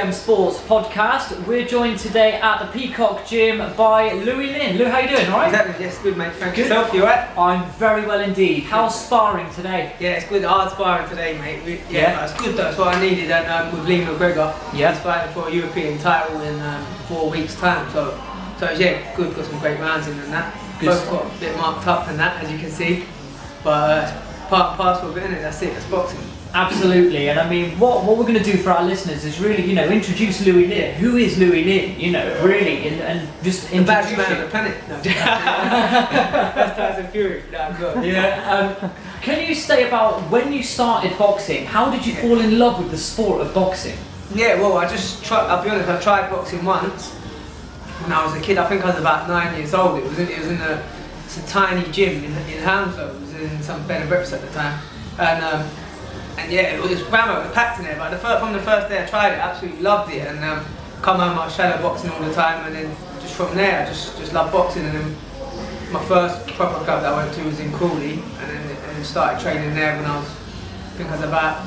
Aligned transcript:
TTM 0.00 0.12
Sports 0.14 0.58
Podcast. 0.60 1.46
We're 1.46 1.66
joined 1.66 1.98
today 1.98 2.40
at 2.40 2.58
the 2.64 2.72
Peacock 2.72 3.26
Gym 3.26 3.58
by 3.76 4.12
Louis 4.14 4.46
Lynn. 4.46 4.78
Lou, 4.78 4.86
how 4.86 4.98
you 4.98 5.08
doing? 5.08 5.26
All 5.26 5.38
right? 5.40 5.48
Exactly, 5.48 5.84
yes, 5.84 5.98
good 6.02 6.16
mate. 6.16 6.32
Thank 6.36 6.54
Good. 6.56 6.62
yourself, 6.62 6.94
you 6.94 7.04
right? 7.04 7.28
I'm 7.36 7.68
very 7.72 8.06
well 8.06 8.20
indeed. 8.20 8.62
How's 8.64 9.04
sparring 9.04 9.50
today? 9.52 9.94
Yeah, 10.00 10.12
it's 10.12 10.26
good. 10.26 10.42
Hard 10.42 10.70
sparring 10.70 11.06
today, 11.10 11.36
mate. 11.38 11.62
We, 11.66 11.72
yeah, 11.94 12.00
Yeah. 12.00 12.14
that's 12.26 12.40
good. 12.40 12.56
That's 12.56 12.78
what 12.78 12.96
I 12.96 13.00
needed. 13.00 13.30
And 13.30 13.46
um, 13.46 13.78
with 13.78 13.86
Lee 13.86 14.00
McGregor, 14.00 14.54
Yeah. 14.72 14.92
he's 14.94 15.02
fighting 15.02 15.34
for 15.34 15.48
a 15.48 15.52
European 15.52 15.98
title 15.98 16.40
in 16.40 16.58
um, 16.62 16.82
four 17.06 17.28
weeks' 17.28 17.54
time. 17.56 17.90
So, 17.92 18.18
so 18.58 18.70
yeah, 18.70 19.14
good. 19.16 19.36
Got 19.36 19.44
some 19.44 19.58
great 19.60 19.78
rounds 19.80 20.06
in 20.08 20.18
and 20.18 20.32
that. 20.32 20.54
Good 20.80 20.86
Both 20.88 21.10
got 21.10 21.26
a 21.26 21.40
bit 21.40 21.56
marked 21.58 21.86
up 21.86 22.08
and 22.08 22.18
that, 22.18 22.42
as 22.42 22.50
you 22.50 22.58
can 22.58 22.70
see. 22.70 23.04
But 23.62 23.90
uh, 23.90 24.02
it's 24.40 24.48
part 24.48 24.68
and 24.70 24.76
parcel 24.78 25.10
of 25.10 25.16
it. 25.18 25.28
That's 25.42 25.60
it. 25.60 25.74
That's 25.74 25.84
boxing. 25.90 26.20
Absolutely. 26.52 27.28
And 27.28 27.38
I 27.38 27.48
mean, 27.48 27.78
what, 27.78 28.04
what 28.04 28.16
we're 28.16 28.24
going 28.24 28.42
to 28.42 28.42
do 28.42 28.58
for 28.58 28.70
our 28.70 28.82
listeners 28.82 29.24
is 29.24 29.38
really, 29.40 29.64
you 29.64 29.74
know, 29.74 29.88
introduce 29.88 30.44
Louis 30.44 30.66
Lynn. 30.66 30.94
Who 30.96 31.16
is 31.16 31.38
Louis 31.38 31.64
Lynn? 31.64 32.00
You 32.00 32.12
know, 32.12 32.44
really, 32.44 32.88
and, 32.88 33.00
and 33.00 33.44
just 33.44 33.70
The 33.70 33.76
introduce 33.76 34.16
man 34.16 34.36
on 34.36 34.40
the 34.42 34.48
planet. 34.48 34.88
No. 34.88 35.00
That's 35.02 36.76
Tyson 36.76 37.06
Fury. 37.12 37.44
No, 37.52 37.74
good. 37.78 38.04
Yeah. 38.04 38.78
Um, 38.82 38.90
can 39.22 39.46
you 39.46 39.54
say 39.54 39.86
about 39.86 40.28
when 40.30 40.52
you 40.52 40.62
started 40.62 41.16
boxing? 41.18 41.66
How 41.66 41.90
did 41.90 42.04
you 42.04 42.14
fall 42.14 42.40
in 42.40 42.58
love 42.58 42.78
with 42.78 42.90
the 42.90 42.98
sport 42.98 43.42
of 43.42 43.54
boxing? 43.54 43.96
Yeah, 44.34 44.60
well, 44.60 44.76
I 44.76 44.88
just 44.88 45.24
tried. 45.24 45.46
I'll 45.46 45.62
be 45.62 45.70
honest. 45.70 45.88
I 45.88 46.00
tried 46.00 46.30
boxing 46.30 46.64
once 46.64 47.10
when 48.02 48.12
I 48.12 48.24
was 48.24 48.34
a 48.34 48.40
kid. 48.40 48.58
I 48.58 48.68
think 48.68 48.82
I 48.84 48.90
was 48.90 48.98
about 48.98 49.28
nine 49.28 49.56
years 49.56 49.74
old. 49.74 49.98
It 49.98 50.04
was 50.04 50.18
in, 50.18 50.28
it 50.28 50.38
was 50.38 50.48
in 50.48 50.60
a 50.60 50.82
it's 51.24 51.38
a 51.38 51.46
tiny 51.46 51.88
gym 51.92 52.24
in, 52.24 52.32
in 52.48 52.62
Hounslow. 52.62 53.14
It 53.14 53.20
was 53.20 53.34
in 53.34 53.62
some 53.62 53.86
bed 53.86 54.00
and 54.00 54.08
breakfast 54.08 54.32
at 54.32 54.40
the 54.40 54.52
time, 54.52 54.80
and 55.18 55.44
um, 55.44 55.70
and 56.38 56.50
yeah, 56.52 56.74
it 56.74 56.80
was 56.82 57.02
rammed, 57.04 57.30
it 57.38 57.44
was 57.46 57.52
packed 57.54 57.78
in 57.78 57.84
there. 57.84 57.96
But 57.96 58.10
the 58.10 58.18
first, 58.18 58.40
from 58.42 58.52
the 58.52 58.60
first 58.60 58.88
day 58.88 59.02
I 59.02 59.06
tried 59.06 59.32
it, 59.32 59.36
I 59.38 59.50
absolutely 59.50 59.82
loved 59.82 60.12
it. 60.12 60.26
And 60.26 60.42
um, 60.44 60.64
come 61.02 61.18
home, 61.18 61.38
I 61.38 61.44
was 61.46 61.54
shadow 61.54 61.80
boxing 61.82 62.10
all 62.10 62.20
the 62.20 62.32
time, 62.34 62.66
and 62.66 62.74
then 62.74 62.96
just 63.20 63.34
from 63.34 63.54
there, 63.56 63.82
I 63.82 63.86
just 63.86 64.16
just 64.18 64.32
loved 64.32 64.52
boxing. 64.52 64.84
And 64.84 64.94
then 64.96 65.16
my 65.92 66.02
first 66.04 66.46
proper 66.48 66.84
club 66.84 67.02
that 67.02 67.12
I 67.12 67.16
went 67.24 67.34
to 67.34 67.44
was 67.44 67.60
in 67.60 67.72
Crawley, 67.72 68.12
and 68.14 68.50
then 68.50 68.60
and 68.70 68.96
then 68.96 69.04
started 69.04 69.40
training 69.40 69.74
there 69.74 69.96
when 69.96 70.04
I 70.04 70.18
was 70.18 70.28
I 70.28 70.96
think 70.96 71.08
I 71.10 71.16
was 71.16 71.24
about 71.24 71.66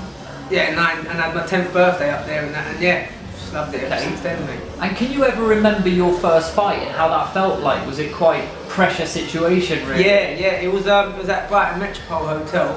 yeah 0.51 0.73
nine, 0.75 0.99
and 0.99 1.09
I 1.19 1.27
had 1.27 1.35
my 1.35 1.45
tenth 1.45 1.71
birthday 1.73 2.11
up 2.11 2.25
there, 2.25 2.45
and 2.45 2.53
that, 2.53 2.67
and 2.73 2.81
yeah, 2.81 3.09
just 3.33 3.53
loved 3.53 3.73
it 3.73 3.83
ever 3.83 3.95
Okay. 3.95 4.03
since 4.05 4.21
then, 4.21 4.45
mate. 4.45 4.59
And 4.79 4.95
can 4.95 5.11
you 5.11 5.23
ever 5.25 5.43
remember 5.43 5.89
your 5.89 6.13
first 6.19 6.53
fight 6.53 6.79
and 6.79 6.91
how 6.91 7.07
that 7.09 7.33
felt 7.33 7.61
like? 7.61 7.85
Was 7.87 7.99
it 7.99 8.13
quite 8.13 8.47
pressure 8.69 9.05
situation, 9.05 9.87
really? 9.87 10.05
Yeah, 10.05 10.29
yeah, 10.31 10.61
it 10.61 10.71
was 10.71 10.87
um, 10.87 11.13
it 11.13 11.17
was 11.17 11.29
at 11.29 11.49
Brighton 11.49 11.79
Metropole 11.79 12.27
Hotel, 12.27 12.73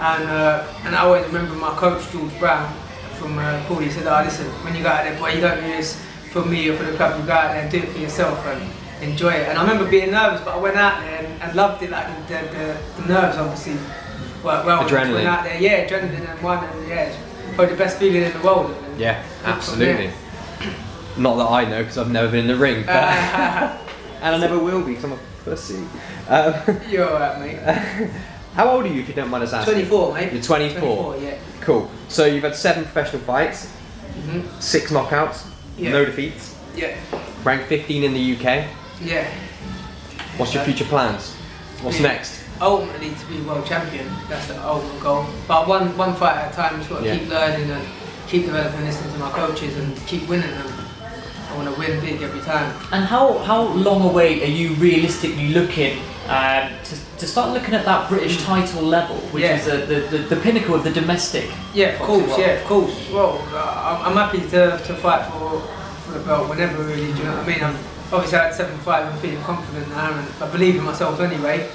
and 0.00 0.24
uh, 0.24 0.66
and 0.84 0.94
I 0.94 1.00
always 1.00 1.26
remember 1.26 1.54
my 1.54 1.74
coach 1.74 2.10
George 2.10 2.38
Brown 2.38 2.72
from 3.14 3.38
uh, 3.38 3.90
said, 3.90 4.06
"Oh, 4.06 4.22
listen, 4.24 4.46
when 4.64 4.74
you 4.74 4.82
go 4.82 4.88
out 4.88 5.04
there, 5.04 5.18
boy, 5.18 5.30
you 5.32 5.40
don't 5.40 5.60
do 5.60 5.68
this 5.68 6.00
for 6.30 6.44
me 6.44 6.68
or 6.68 6.76
for 6.76 6.84
the 6.84 6.96
club. 6.96 7.20
You 7.20 7.26
go 7.26 7.32
out 7.32 7.52
there 7.52 7.62
and 7.62 7.70
do 7.70 7.78
it 7.78 7.88
for 7.88 7.98
yourself 7.98 8.44
and 8.46 8.70
enjoy 9.02 9.30
it." 9.30 9.48
And 9.48 9.58
I 9.58 9.62
remember 9.62 9.88
being 9.88 10.10
nervous, 10.10 10.40
but 10.40 10.54
I 10.54 10.58
went 10.58 10.76
out 10.76 11.00
there 11.00 11.24
and, 11.24 11.42
and 11.42 11.54
loved 11.54 11.82
it. 11.82 11.90
Like 11.90 12.06
the, 12.28 12.34
the, 12.34 13.02
the, 13.02 13.08
nerves, 13.08 13.36
obviously, 13.36 13.74
worked 14.42 14.66
well. 14.66 14.84
Adrenaline. 14.84 15.24
Out 15.24 15.44
there, 15.44 15.60
yeah, 15.60 15.86
adrenaline 15.86 16.28
and 16.28 16.42
won, 16.42 16.64
and 16.64 16.88
yeah, 16.88 17.16
probably 17.54 17.74
the 17.74 17.78
best 17.78 17.98
feeling 17.98 18.22
in 18.22 18.32
the 18.32 18.44
world. 18.44 18.70
And 18.70 19.00
Yeah, 19.00 19.24
absolutely. 19.44 20.12
Not 21.16 21.36
that 21.36 21.46
I 21.46 21.64
know 21.64 21.82
because 21.82 21.98
I've 21.98 22.10
never 22.10 22.28
been 22.28 22.40
in 22.40 22.48
the 22.48 22.56
ring, 22.56 22.84
but 22.84 22.96
and 24.24 24.34
I 24.34 24.38
never 24.38 24.58
will 24.58 24.80
be 24.80 24.94
because 24.94 25.04
I'm 25.04 25.12
a 25.12 25.18
pussy. 25.44 25.86
Um, 26.28 26.54
You're 26.88 27.08
alright, 27.08 27.38
mate. 27.40 28.10
how 28.54 28.70
old 28.70 28.84
are 28.84 28.88
you, 28.88 29.00
if 29.00 29.08
you 29.08 29.14
don't 29.14 29.30
mind 29.30 29.44
us 29.44 29.52
asking? 29.52 29.74
24, 29.74 30.14
mate. 30.14 30.32
You're 30.32 30.42
24. 30.42 30.80
24, 30.80 31.16
yeah. 31.18 31.34
Cool. 31.60 31.90
So 32.08 32.24
you've 32.26 32.44
had 32.44 32.54
seven 32.56 32.84
professional 32.84 33.22
fights, 33.22 33.68
Mhm. 34.18 34.44
six 34.62 34.90
knockouts, 34.90 35.44
Yeah. 35.76 35.90
no 35.92 36.04
defeats, 36.04 36.54
Yeah, 36.76 36.94
ranked 37.42 37.66
15 37.68 38.04
in 38.04 38.14
the 38.14 38.20
UK. 38.20 38.66
yeah. 39.02 39.26
What's 40.36 40.54
your 40.54 40.64
future 40.64 40.84
plans? 40.84 41.32
What's 41.82 41.98
Yeah. 42.00 42.08
next? 42.08 42.40
ultimately 42.60 43.10
to 43.10 43.26
be 43.26 43.40
world 43.42 43.66
champion. 43.66 44.06
That's 44.28 44.46
the 44.46 44.54
ultimate 44.64 45.00
goal. 45.02 45.26
But 45.48 45.66
one 45.66 45.94
one 45.98 46.14
fight 46.14 46.36
at 46.36 46.52
a 46.52 46.56
time. 46.56 46.78
Just 46.78 46.88
got 46.88 47.00
to 47.00 47.06
Yeah. 47.06 47.16
keep 47.16 47.28
learning 47.28 47.68
and 47.68 47.82
keep 48.28 48.46
developing, 48.46 48.84
listening 48.86 49.12
to 49.12 49.18
my 49.18 49.28
coaches, 49.30 49.76
and 49.76 50.06
keep 50.06 50.28
winning. 50.28 50.48
And 50.50 50.72
I 51.50 51.56
want 51.56 51.74
to 51.74 51.78
win 51.78 51.98
big 52.00 52.22
every 52.22 52.40
time. 52.40 52.72
And 52.92 53.04
how, 53.04 53.38
how 53.38 53.62
long 53.62 54.02
away 54.08 54.40
are 54.44 54.46
you 54.46 54.70
realistically 54.74 55.48
looking 55.48 55.98
um, 56.28 56.70
to, 56.84 57.18
to 57.18 57.26
start 57.26 57.52
looking 57.52 57.74
at 57.74 57.84
that 57.84 58.08
British 58.08 58.42
title 58.42 58.82
level, 58.82 59.16
which 59.32 59.42
Yeah. 59.44 59.56
is 59.56 59.68
uh, 59.68 59.86
the, 59.86 60.16
the, 60.16 60.18
the 60.34 60.36
pinnacle 60.36 60.74
of 60.74 60.84
the 60.84 60.90
domestic? 60.90 61.50
Yeah, 61.74 61.88
of 61.88 62.00
course. 62.00 62.26
world? 62.28 62.40
Yeah, 62.40 62.46
of 62.60 62.64
course. 62.64 63.10
Well, 63.12 63.38
uh, 63.52 64.00
I'm, 64.04 64.12
I'm 64.12 64.16
happy 64.16 64.40
to, 64.50 64.78
to 64.78 64.94
fight 64.96 65.26
for 65.30 65.60
for 66.04 66.12
the 66.18 66.24
belt 66.24 66.48
whenever. 66.48 66.82
Really, 66.84 67.12
do 67.12 67.18
you 67.18 67.24
know 67.24 67.36
what 67.36 67.44
I 67.44 67.46
mean? 67.46 67.62
I'm 67.64 67.76
obviously 68.12 68.38
I 68.38 68.44
had 68.44 68.54
seven 68.54 68.78
fights. 68.80 69.10
I'm 69.12 69.18
feeling 69.20 69.42
confident 69.42 69.88
now, 69.90 70.12
and 70.18 70.28
I 70.42 70.50
believe 70.50 70.76
in 70.76 70.84
myself 70.84 71.20
anyway. 71.20 71.68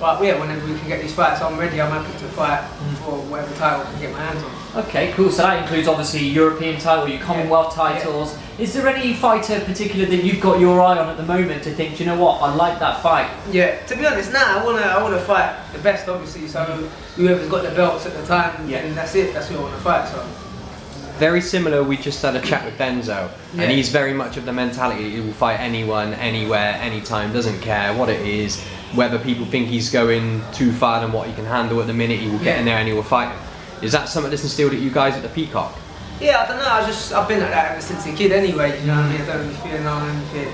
But 0.00 0.22
yeah, 0.24 0.40
whenever 0.40 0.66
we 0.66 0.78
can 0.78 0.88
get 0.88 1.02
these 1.02 1.14
fights, 1.14 1.42
I'm 1.42 1.58
ready. 1.58 1.80
I'm 1.80 1.90
happy 1.90 2.12
to 2.18 2.24
fight 2.32 2.62
for 3.04 3.18
whatever 3.28 3.54
title 3.56 3.86
I 3.86 3.90
can 3.92 4.00
get 4.00 4.12
my 4.12 4.18
hands 4.20 4.42
on. 4.42 4.84
Okay, 4.84 5.12
cool. 5.12 5.30
So 5.30 5.42
that 5.42 5.62
includes 5.62 5.88
obviously 5.88 6.26
European 6.26 6.80
title, 6.80 7.06
your 7.08 7.20
Commonwealth 7.20 7.76
Yeah. 7.76 7.98
titles. 7.98 8.36
Is 8.60 8.74
there 8.74 8.86
any 8.86 9.14
fighter 9.14 9.58
particular 9.60 10.04
that 10.04 10.22
you've 10.22 10.38
got 10.40 10.60
your 10.60 10.82
eye 10.82 10.98
on 10.98 11.08
at 11.08 11.16
the 11.16 11.22
moment 11.22 11.62
to 11.62 11.70
think, 11.70 11.96
"Do 11.96 12.04
you 12.04 12.10
know 12.10 12.18
what, 12.22 12.42
I 12.42 12.54
like 12.54 12.78
that 12.78 13.02
fight? 13.02 13.26
Yeah, 13.50 13.76
to 13.86 13.96
be 13.96 14.04
honest, 14.06 14.34
now 14.34 14.58
I 14.58 14.62
wanna 14.62 14.82
I 14.82 15.02
wanna 15.02 15.18
fight 15.18 15.50
the 15.72 15.78
best, 15.78 16.06
obviously. 16.10 16.46
So 16.46 16.62
whoever's 17.16 17.48
got 17.48 17.62
the 17.62 17.70
belts 17.70 18.04
at 18.04 18.14
the 18.14 18.26
time, 18.26 18.50
Yeah. 18.68 18.82
then 18.82 18.94
that's 18.94 19.14
it. 19.14 19.32
That's 19.32 19.48
who 19.48 19.56
I 19.58 19.62
wanna 19.62 19.78
fight. 19.78 20.08
So 20.08 20.22
Very 21.18 21.40
similar. 21.42 21.82
We 21.82 21.96
just 21.98 22.22
had 22.22 22.34
a 22.36 22.40
chat 22.40 22.64
with 22.64 22.78
Denzel, 22.78 23.28
Yeah. 23.54 23.62
and 23.62 23.70
he's 23.70 23.90
very 23.90 24.14
much 24.14 24.36
of 24.38 24.44
the 24.46 24.52
mentality 24.54 25.10
he 25.10 25.20
will 25.20 25.34
fight 25.34 25.58
anyone, 25.60 26.14
anywhere, 26.14 26.78
anytime. 26.82 27.30
Doesn't 27.32 27.60
care 27.60 27.92
what 27.92 28.08
it 28.08 28.20
is, 28.20 28.58
whether 28.94 29.18
people 29.18 29.44
think 29.44 29.68
he's 29.68 29.90
going 29.90 30.42
too 30.52 30.72
far 30.72 31.00
than 31.00 31.12
what 31.12 31.26
he 31.26 31.34
can 31.34 31.44
handle 31.46 31.78
at 31.80 31.86
the 31.86 31.92
minute. 31.92 32.20
He 32.20 32.28
will 32.28 32.38
get 32.38 32.58
in 32.58 32.64
there 32.66 32.78
and 32.78 32.88
he 32.88 32.94
will 32.94 33.02
fight. 33.02 33.28
Is 33.82 33.92
that 33.92 34.08
something 34.08 34.30
that's 34.30 34.42
instilled 34.44 34.72
at 34.72 34.78
you 34.80 34.90
guys 34.90 35.14
at 35.14 35.22
the 35.22 35.28
Peacock? 35.28 35.74
Yeah, 36.20 36.42
I 36.42 36.48
don't 36.48 36.58
know. 36.58 36.68
I 36.68 36.86
just 36.86 37.12
I've 37.12 37.28
been 37.28 37.40
like 37.40 37.50
that 37.50 37.72
ever 37.72 37.80
since 37.80 38.06
a 38.06 38.12
kid 38.12 38.32
anyway. 38.32 38.78
You 38.80 38.86
know 38.86 38.96
what 38.96 39.06
I 39.06 39.12
mean? 39.12 39.20
I 39.22 39.26
don't 39.26 39.40
really 39.42 39.54
fear 39.54 39.80
no 39.80 39.94
one, 39.94 40.20
fear 40.26 40.52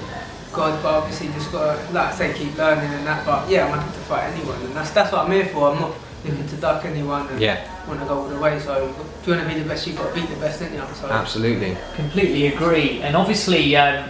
God, 0.53 0.83
but 0.83 0.95
obviously 0.95 1.29
just 1.29 1.53
gotta 1.53 1.81
like 1.93 2.13
I 2.13 2.15
say 2.15 2.33
keep 2.35 2.57
learning 2.57 2.91
and 2.91 3.07
that. 3.07 3.27
But 3.27 3.49
yeah, 3.51 3.67
I'm 3.67 3.79
happy 3.79 3.93
to 3.93 4.05
fight 4.05 4.25
anyone, 4.33 4.61
and 4.63 4.75
that's 4.75 4.91
that's 4.91 5.13
what 5.13 5.27
I'm 5.27 5.33
here 5.33 5.47
for. 5.47 5.71
I'm 5.71 5.81
not 5.81 5.95
looking 6.25 6.47
to 6.49 6.57
duck 6.57 6.85
anyone. 6.85 7.29
And 7.29 7.41
Yeah. 7.41 7.67
Want 7.87 8.01
to 8.01 8.07
go 8.07 8.19
all 8.21 8.29
the 8.29 8.39
way. 8.39 8.59
So 8.59 8.95
if 9.21 9.27
you 9.27 9.35
want 9.35 9.49
to 9.49 9.55
be 9.55 9.61
the 9.61 9.69
best, 9.69 9.87
you've 9.87 9.97
got 9.97 10.09
to 10.09 10.15
beat 10.15 10.29
the 10.29 10.37
best, 10.37 10.61
don't 10.61 10.73
you? 10.73 10.83
So 10.95 11.09
Absolutely. 11.09 11.77
Completely 11.95 12.49
agree. 12.49 13.01
And 13.03 13.15
obviously, 13.17 13.77
um, 13.77 14.09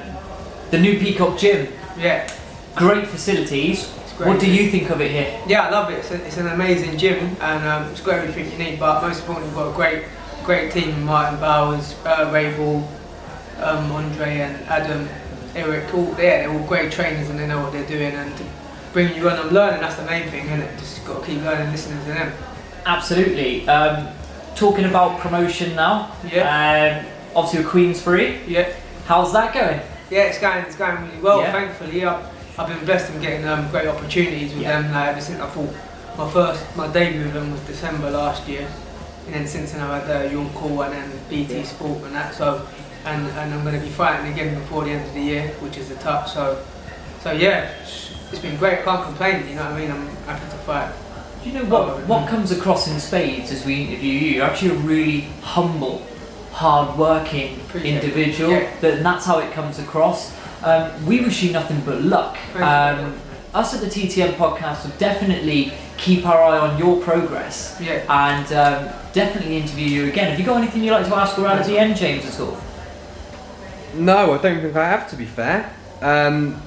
the 0.71 0.79
new 0.79 0.99
Peacock 0.99 1.37
Gym, 1.39 1.69
yeah. 1.99 2.33
great 2.75 3.07
facilities. 3.07 3.93
great. 4.17 4.29
What 4.29 4.41
do 4.41 4.51
you 4.51 4.71
think 4.71 4.89
of 4.91 5.01
it 5.03 5.11
here? 5.11 5.39
Yeah, 5.47 5.67
I 5.67 5.71
love 5.71 5.91
it. 5.91 5.99
It's, 5.99 6.11
a, 6.11 6.25
it's 6.27 6.39
an 6.39 6.49
amazing 6.49 6.97
gym 6.97 7.37
and 7.41 7.67
um, 7.69 7.91
it's 7.91 8.01
got 8.01 8.15
everything 8.15 8.51
you 8.51 8.59
need. 8.59 8.79
But 8.81 9.03
most 9.03 9.21
importantly, 9.21 9.49
we've 9.49 9.57
got 9.57 9.73
a 9.73 9.75
great, 9.75 10.05
great 10.47 10.73
team: 10.73 11.03
Martin 11.05 11.39
Bowers, 11.41 11.95
uh, 12.07 12.31
Rabel, 12.33 12.89
um, 13.61 13.93
Andre, 13.93 14.39
and 14.39 14.57
Adam, 14.69 15.09
Eric. 15.55 15.93
All 15.93 16.09
yeah, 16.11 16.39
they're 16.47 16.51
all 16.51 16.67
great 16.67 16.93
trainers 16.93 17.29
and 17.29 17.39
they 17.39 17.47
know 17.47 17.61
what 17.63 17.73
they're 17.73 17.87
doing. 17.87 18.13
And 18.15 18.35
to 18.39 18.45
bring 18.93 19.15
you 19.15 19.29
on 19.29 19.39
and 19.39 19.53
learning, 19.53 19.81
that's 19.81 19.97
the 19.97 20.07
main 20.07 20.29
thing, 20.31 20.47
isn't 20.47 20.61
it? 20.63 20.79
Just 20.79 21.05
got 21.05 21.21
to 21.21 21.27
keep 21.27 21.43
learning, 21.43 21.71
listening 21.73 21.99
to 22.05 22.13
them. 22.13 22.33
Absolutely. 22.87 23.69
Um, 23.69 24.09
talking 24.55 24.85
about 24.85 25.19
promotion 25.21 25.75
now. 25.75 26.13
Yeah. 26.33 27.05
Um, 27.05 27.13
obviously, 27.35 27.61
with 27.61 27.69
Queensberry. 27.69 28.41
Yeah. 28.47 28.73
How's 29.07 29.33
that 29.33 29.53
going? 29.53 29.81
Yeah, 30.11 30.23
it's 30.25 30.39
going, 30.39 30.65
it's 30.65 30.77
going 30.77 31.05
really 31.05 31.21
well. 31.21 31.41
Yeah. 31.41 31.53
Thankfully, 31.53 32.05
I've, 32.05 32.25
I've 32.59 32.69
been 32.69 32.85
blessed 32.85 33.13
in 33.13 33.21
getting 33.21 33.47
um, 33.47 33.69
great 33.71 33.89
opportunities 33.89 34.53
with 34.55 34.63
Yeah. 34.63 34.81
them. 34.83 34.93
Like, 34.93 35.09
ever 35.11 35.21
since 35.21 35.41
I 35.41 35.49
thought 35.49 35.75
my 36.17 36.31
first, 36.31 36.77
my 36.77 36.87
debut 36.89 37.25
with 37.25 37.35
them 37.35 37.51
was 37.51 37.61
December 37.63 38.11
last 38.11 38.49
year, 38.49 38.67
and 39.27 39.35
then 39.35 39.47
since 39.47 39.73
then 39.73 39.83
I've 39.83 40.07
had 40.07 40.27
uh, 40.27 40.31
Young 40.31 40.51
Call 40.51 40.83
and 40.83 40.93
then 40.93 41.11
BT 41.29 41.65
Sport 41.65 42.05
and 42.05 42.15
that. 42.15 42.35
So, 42.35 42.67
and 43.05 43.27
and 43.27 43.55
I'm 43.55 43.63
going 43.63 43.79
to 43.79 43.85
be 43.85 43.91
fighting 43.91 44.33
again 44.33 44.55
before 44.55 44.85
the 44.85 44.91
end 44.91 45.07
of 45.07 45.15
the 45.15 45.21
year, 45.21 45.49
which 45.61 45.77
is 45.77 45.91
a 45.91 45.97
tough. 45.97 46.29
So, 46.29 46.65
so 47.21 47.33
yeah, 47.33 47.71
it's- 47.83 48.03
been 48.43 48.57
great. 48.57 48.81
I 48.81 48.83
can't 48.83 49.05
complain. 49.05 49.49
You 49.49 49.55
know 49.55 49.63
what 49.65 49.73
I 49.73 49.81
mean? 49.81 49.91
I'm 49.91 50.07
happy 50.27 50.45
to 50.51 50.57
fight. 50.59 50.93
Do 51.43 51.51
you 51.51 51.59
know 51.59 51.65
what, 51.67 52.07
what 52.07 52.27
mm. 52.27 52.29
comes 52.29 52.51
across 52.51 52.89
in 52.89 52.99
spades 52.99 53.53
as 53.53 53.65
we 53.65 53.85
interview 53.85 54.13
you? 54.13 54.35
You're 54.35 54.45
actually 54.45 54.73
a 54.73 54.79
really 54.79 55.21
humble, 55.43 56.05
hard-working 56.53 57.61
individual. 57.85 58.51
Yeah. 58.51 58.81
That, 58.81 58.95
and 58.95 59.07
that's 59.07 59.25
how 59.25 59.39
it 59.39 59.53
comes 59.53 59.79
across. 59.79 60.35
Um, 60.65 61.07
we 61.07 61.21
wish 61.21 61.43
you 61.43 61.53
nothing 61.53 61.81
but 61.83 62.03
luck. 62.03 62.37
Um, 62.57 63.19
us 63.57 63.75
at 63.75 63.81
the 63.81 63.87
TTM 63.87 64.35
podcast 64.35 64.85
will 64.85 64.97
definitely 64.99 65.73
keep 65.97 66.27
our 66.27 66.43
eye 66.43 66.59
on 66.59 66.79
your 66.79 67.01
progress 67.03 67.77
Yeah. 67.81 68.05
and 68.09 68.47
um, 68.53 68.95
definitely 69.13 69.57
interview 69.57 69.87
you 69.89 70.09
again. 70.09 70.31
Have 70.31 70.39
you 70.39 70.45
got 70.45 70.59
anything 70.59 70.83
you'd 70.85 70.93
like 70.93 71.07
to 71.07 71.15
ask 71.17 71.39
around 71.39 71.59
at 71.59 71.67
the 71.67 71.79
end, 71.79 71.97
James, 71.97 72.27
at 72.27 72.39
all? 72.41 72.57
No, 73.95 74.35
I 74.35 74.39
don't 74.43 74.61
think 74.61 74.77
I 74.77 74.89
have. 74.89 75.09
To 75.11 75.17
be 75.17 75.25
fair, 75.25 75.73
um, 76.03 76.61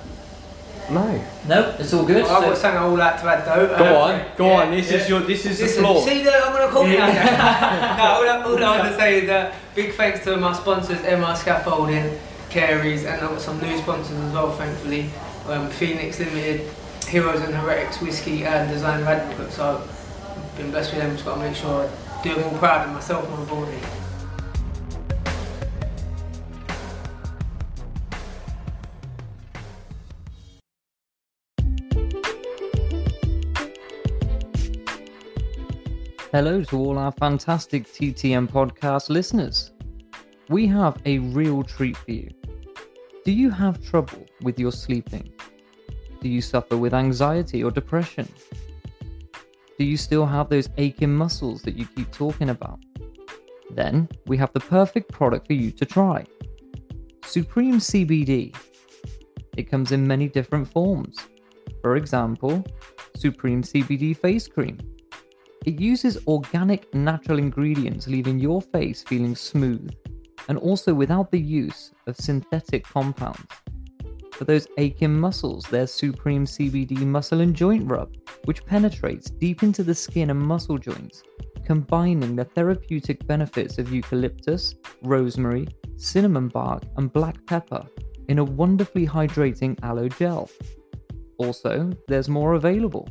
no. 0.90 1.24
No, 1.48 1.76
it's 1.78 1.94
all 1.94 2.04
good. 2.06 2.24
I've 2.24 2.28
got 2.28 2.56
So- 2.56 2.62
something 2.64 2.82
I 2.82 2.88
would 2.88 2.98
like 3.00 3.22
to 3.22 3.28
add 3.28 3.46
though. 3.46 3.68
Go 3.78 3.86
Uh, 3.86 4.00
on, 4.08 4.22
go 4.36 4.48
yeah, 4.48 4.62
on. 4.64 4.72
This 4.72 4.92
is 4.92 5.08
your. 5.10 5.20
This 5.22 5.46
is 5.46 5.62
Listen, 5.62 5.84
the 5.84 5.88
floor. 5.90 6.08
see 6.08 6.24
that 6.24 6.44
I'm 6.44 6.54
gonna 6.54 6.72
call 6.72 6.88
you. 6.88 6.94
Yeah. 6.94 7.96
no, 7.98 8.04
all, 8.04 8.28
I, 8.28 8.44
all 8.44 8.64
I 8.64 8.78
want 8.80 8.92
to 8.92 8.98
say 8.98 9.20
is 9.20 9.28
that 9.28 9.54
big 9.76 9.94
thanks 9.94 10.24
to 10.24 10.38
my 10.38 10.54
sponsors, 10.54 10.98
MR 11.00 11.36
Scaffolding, 11.36 12.18
Careys, 12.50 13.06
and 13.06 13.22
I've 13.22 13.30
got 13.30 13.42
some 13.42 13.60
new 13.62 13.78
sponsors 13.78 14.18
as 14.18 14.34
well, 14.34 14.52
thankfully. 14.54 15.12
Um, 15.48 15.70
Phoenix 15.70 16.20
Limited, 16.20 16.68
Heroes 17.10 17.42
and 17.42 17.56
Heretics 17.56 18.00
Whiskey, 18.02 18.46
and 18.46 18.70
Design 18.70 19.02
Advocate. 19.02 19.52
So 19.52 19.82
I've 19.82 20.58
been 20.58 20.70
blessed 20.70 20.94
with 20.94 21.02
them. 21.02 21.14
Just 21.14 21.26
got 21.26 21.36
to 21.36 21.42
make 21.42 21.56
sure 21.56 21.90
I 21.90 22.22
do 22.22 22.36
them 22.36 22.44
all 22.44 22.58
proud 22.60 22.88
of 22.88 22.94
myself 22.94 23.24
and 23.24 23.34
my 23.34 23.42
importantly. 23.42 23.80
Hello 36.32 36.64
to 36.66 36.78
all 36.78 37.00
our 37.00 37.12
fantastic 37.14 37.88
TTM 37.88 38.52
podcast 38.52 39.10
listeners. 39.10 39.72
We 40.48 40.68
have 40.68 41.02
a 41.08 41.18
real 41.18 41.64
treat 41.64 41.98
for 41.98 42.12
you. 42.12 42.30
Do 43.26 43.32
you 43.32 43.50
have 43.50 43.84
trouble 43.84 44.28
with 44.44 44.60
your 44.60 44.72
sleeping? 44.72 45.34
Do 46.22 46.30
you 46.30 46.42
suffer 46.42 46.78
with 46.78 46.94
anxiety 46.94 47.64
or 47.64 47.72
depression? 47.72 48.28
Do 49.78 49.86
you 49.86 49.96
still 49.96 50.26
have 50.26 50.50
those 50.50 50.70
aching 50.78 51.16
muscles 51.16 51.62
that 51.62 51.76
you 51.76 51.86
keep 51.86 52.12
talking 52.12 52.50
about? 52.50 52.80
Then 53.72 54.10
we 54.26 54.36
have 54.38 54.52
the 54.54 54.60
perfect 54.60 55.12
product 55.12 55.48
for 55.48 55.54
you 55.54 55.72
to 55.72 55.86
try 55.86 56.26
Supreme 57.24 57.78
CBD. 57.80 58.56
It 59.56 59.70
comes 59.70 59.92
in 59.92 60.08
many 60.08 60.28
different 60.28 60.68
forms. 60.72 61.18
For 61.82 61.96
example, 61.96 62.66
Supreme 63.16 63.62
CBD 63.62 64.18
Face 64.18 64.48
Cream. 64.48 64.78
It 65.66 65.80
uses 65.80 66.18
organic 66.28 66.94
natural 66.94 67.38
ingredients, 67.38 68.08
leaving 68.08 68.40
your 68.40 68.62
face 68.62 69.04
feeling 69.04 69.36
smooth 69.36 69.94
and 70.50 70.58
also 70.58 70.94
without 70.94 71.32
the 71.32 71.40
use 71.40 71.94
of 72.08 72.18
synthetic 72.18 72.84
compounds. 72.84 73.46
For 74.40 74.46
those 74.46 74.70
aching 74.78 75.20
muscles, 75.20 75.66
there's 75.70 75.92
Supreme 75.92 76.46
CBD 76.46 77.00
Muscle 77.00 77.42
and 77.42 77.54
Joint 77.54 77.92
Rub, 77.92 78.16
which 78.46 78.66
penetrates 78.66 79.30
deep 79.30 79.64
into 79.64 79.84
the 79.84 79.94
skin 79.94 80.30
and 80.30 80.40
muscle 80.40 80.78
joints, 80.78 81.24
combining 81.66 82.38
the 82.38 82.46
therapeutic 82.46 83.28
benefits 83.28 83.78
of 83.80 83.92
eucalyptus, 83.92 84.76
rosemary, 85.04 85.68
cinnamon 85.98 86.48
bark, 86.48 86.84
and 86.96 87.12
black 87.12 87.46
pepper 87.48 87.86
in 88.30 88.40
a 88.40 88.44
wonderfully 88.46 89.06
hydrating 89.06 89.78
aloe 89.84 90.08
gel. 90.08 90.50
Also, 91.38 91.92
there's 92.08 92.30
more 92.30 92.54
available. 92.54 93.10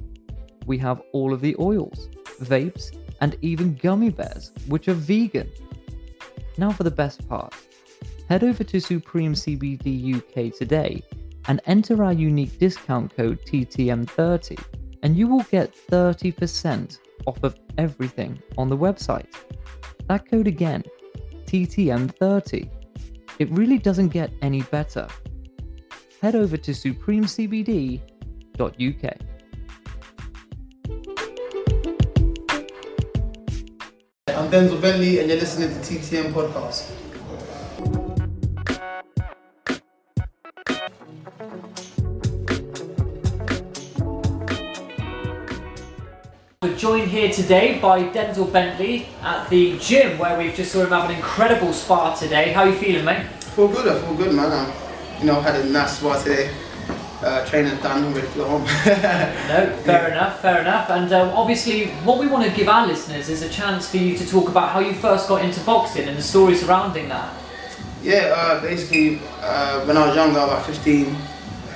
We 0.64 0.78
have 0.78 1.02
all 1.12 1.35
of 1.35 1.42
the 1.42 1.56
oils, 1.61 2.08
vapes, 2.40 2.97
and 3.20 3.37
even 3.42 3.75
gummy 3.75 4.08
bears, 4.08 4.50
which 4.66 4.88
are 4.88 4.94
vegan. 4.94 5.50
Now 6.56 6.70
for 6.70 6.85
the 6.85 6.90
best 6.90 7.28
part. 7.28 7.54
Head 8.30 8.44
over 8.44 8.64
to 8.64 8.80
Supreme 8.80 9.35
CBD 9.35 10.16
UK 10.16 10.54
today 10.56 11.02
and 11.48 11.60
enter 11.66 12.04
our 12.04 12.12
unique 12.12 12.58
discount 12.58 13.16
code 13.16 13.40
TTM30 13.46 14.62
and 15.02 15.16
you 15.16 15.26
will 15.26 15.42
get 15.44 15.74
30% 15.90 16.98
off 17.26 17.42
of 17.42 17.56
everything 17.78 18.40
on 18.56 18.68
the 18.68 18.76
website. 18.76 19.26
That 20.08 20.30
code 20.30 20.46
again, 20.46 20.84
TTM30. 21.46 22.70
It 23.38 23.50
really 23.50 23.78
doesn't 23.78 24.08
get 24.08 24.30
any 24.42 24.62
better. 24.62 25.08
Head 26.20 26.34
over 26.34 26.56
to 26.56 26.72
supremecbd.uk. 26.72 29.14
I'm 34.28 34.50
Denzel 34.50 34.80
Bentley, 34.80 35.20
and 35.20 35.28
you're 35.28 35.38
listening 35.38 35.68
to 35.68 35.76
TTM 35.80 36.32
Podcast. 36.32 36.90
Joined 46.78 47.11
here 47.11 47.28
today 47.28 47.80
by 47.80 48.04
Denzel 48.04 48.52
Bentley 48.52 49.08
at 49.20 49.50
the 49.50 49.76
gym 49.80 50.16
where 50.16 50.38
we've 50.38 50.54
just 50.54 50.70
saw 50.70 50.85
him 50.85 50.90
have 50.90 51.11
an 51.11 51.16
incredible 51.16 51.73
spar 51.73 52.16
today. 52.16 52.52
How 52.52 52.62
are 52.62 52.68
you 52.68 52.76
feeling, 52.76 53.04
mate? 53.04 53.16
I 53.18 53.30
Feel 53.56 53.66
good, 53.66 53.88
I 53.88 54.00
feel 54.00 54.14
good, 54.14 54.32
man. 54.32 54.52
Um, 54.52 54.73
you 55.18 55.26
know, 55.26 55.40
had 55.40 55.56
a 55.56 55.64
nice 55.64 55.99
spot 55.99 56.23
today. 56.25 56.54
Uh, 57.20 57.44
training 57.47 57.76
done, 57.78 58.04
I'm 58.04 58.14
ready 58.14 58.28
to 58.28 58.35
go 58.35 58.44
home. 58.44 58.62
No, 58.87 59.76
fair 59.82 60.12
enough, 60.12 60.40
fair 60.40 60.61
enough. 60.61 60.88
And 60.90 61.12
um, 61.12 61.30
obviously, 61.30 61.87
what 62.04 62.20
we 62.20 62.28
want 62.28 62.44
to 62.49 62.56
give 62.56 62.68
our 62.68 62.87
listeners 62.87 63.28
is 63.28 63.42
a 63.42 63.49
chance 63.49 63.90
for 63.90 63.97
you 63.97 64.16
to 64.16 64.25
talk 64.25 64.49
about 64.49 64.68
how 64.70 64.78
you 64.78 64.94
first 64.94 65.28
got 65.28 65.44
into 65.44 65.58
boxing 65.62 66.06
and 66.06 66.16
the 66.16 66.23
story 66.23 66.54
surrounding 66.54 67.08
that. 67.08 67.35
Yeah, 68.04 68.32
uh, 68.37 68.61
basically, 68.62 69.20
uh, 69.40 69.85
when 69.85 69.97
I 69.97 70.06
was 70.06 70.14
younger, 70.14 70.38
about 70.38 70.64
15, 70.64 71.16